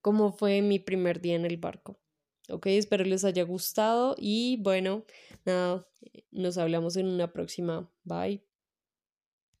cómo 0.00 0.32
fue 0.32 0.62
mi 0.62 0.78
primer 0.78 1.20
día 1.20 1.34
en 1.36 1.44
el 1.44 1.58
barco. 1.58 2.00
Ok, 2.48 2.66
espero 2.66 3.04
les 3.04 3.24
haya 3.24 3.44
gustado 3.44 4.16
y 4.18 4.60
bueno, 4.62 5.04
nada, 5.44 5.86
nos 6.30 6.58
hablamos 6.58 6.96
en 6.96 7.06
una 7.06 7.32
próxima. 7.32 7.90
Bye. 8.04 8.49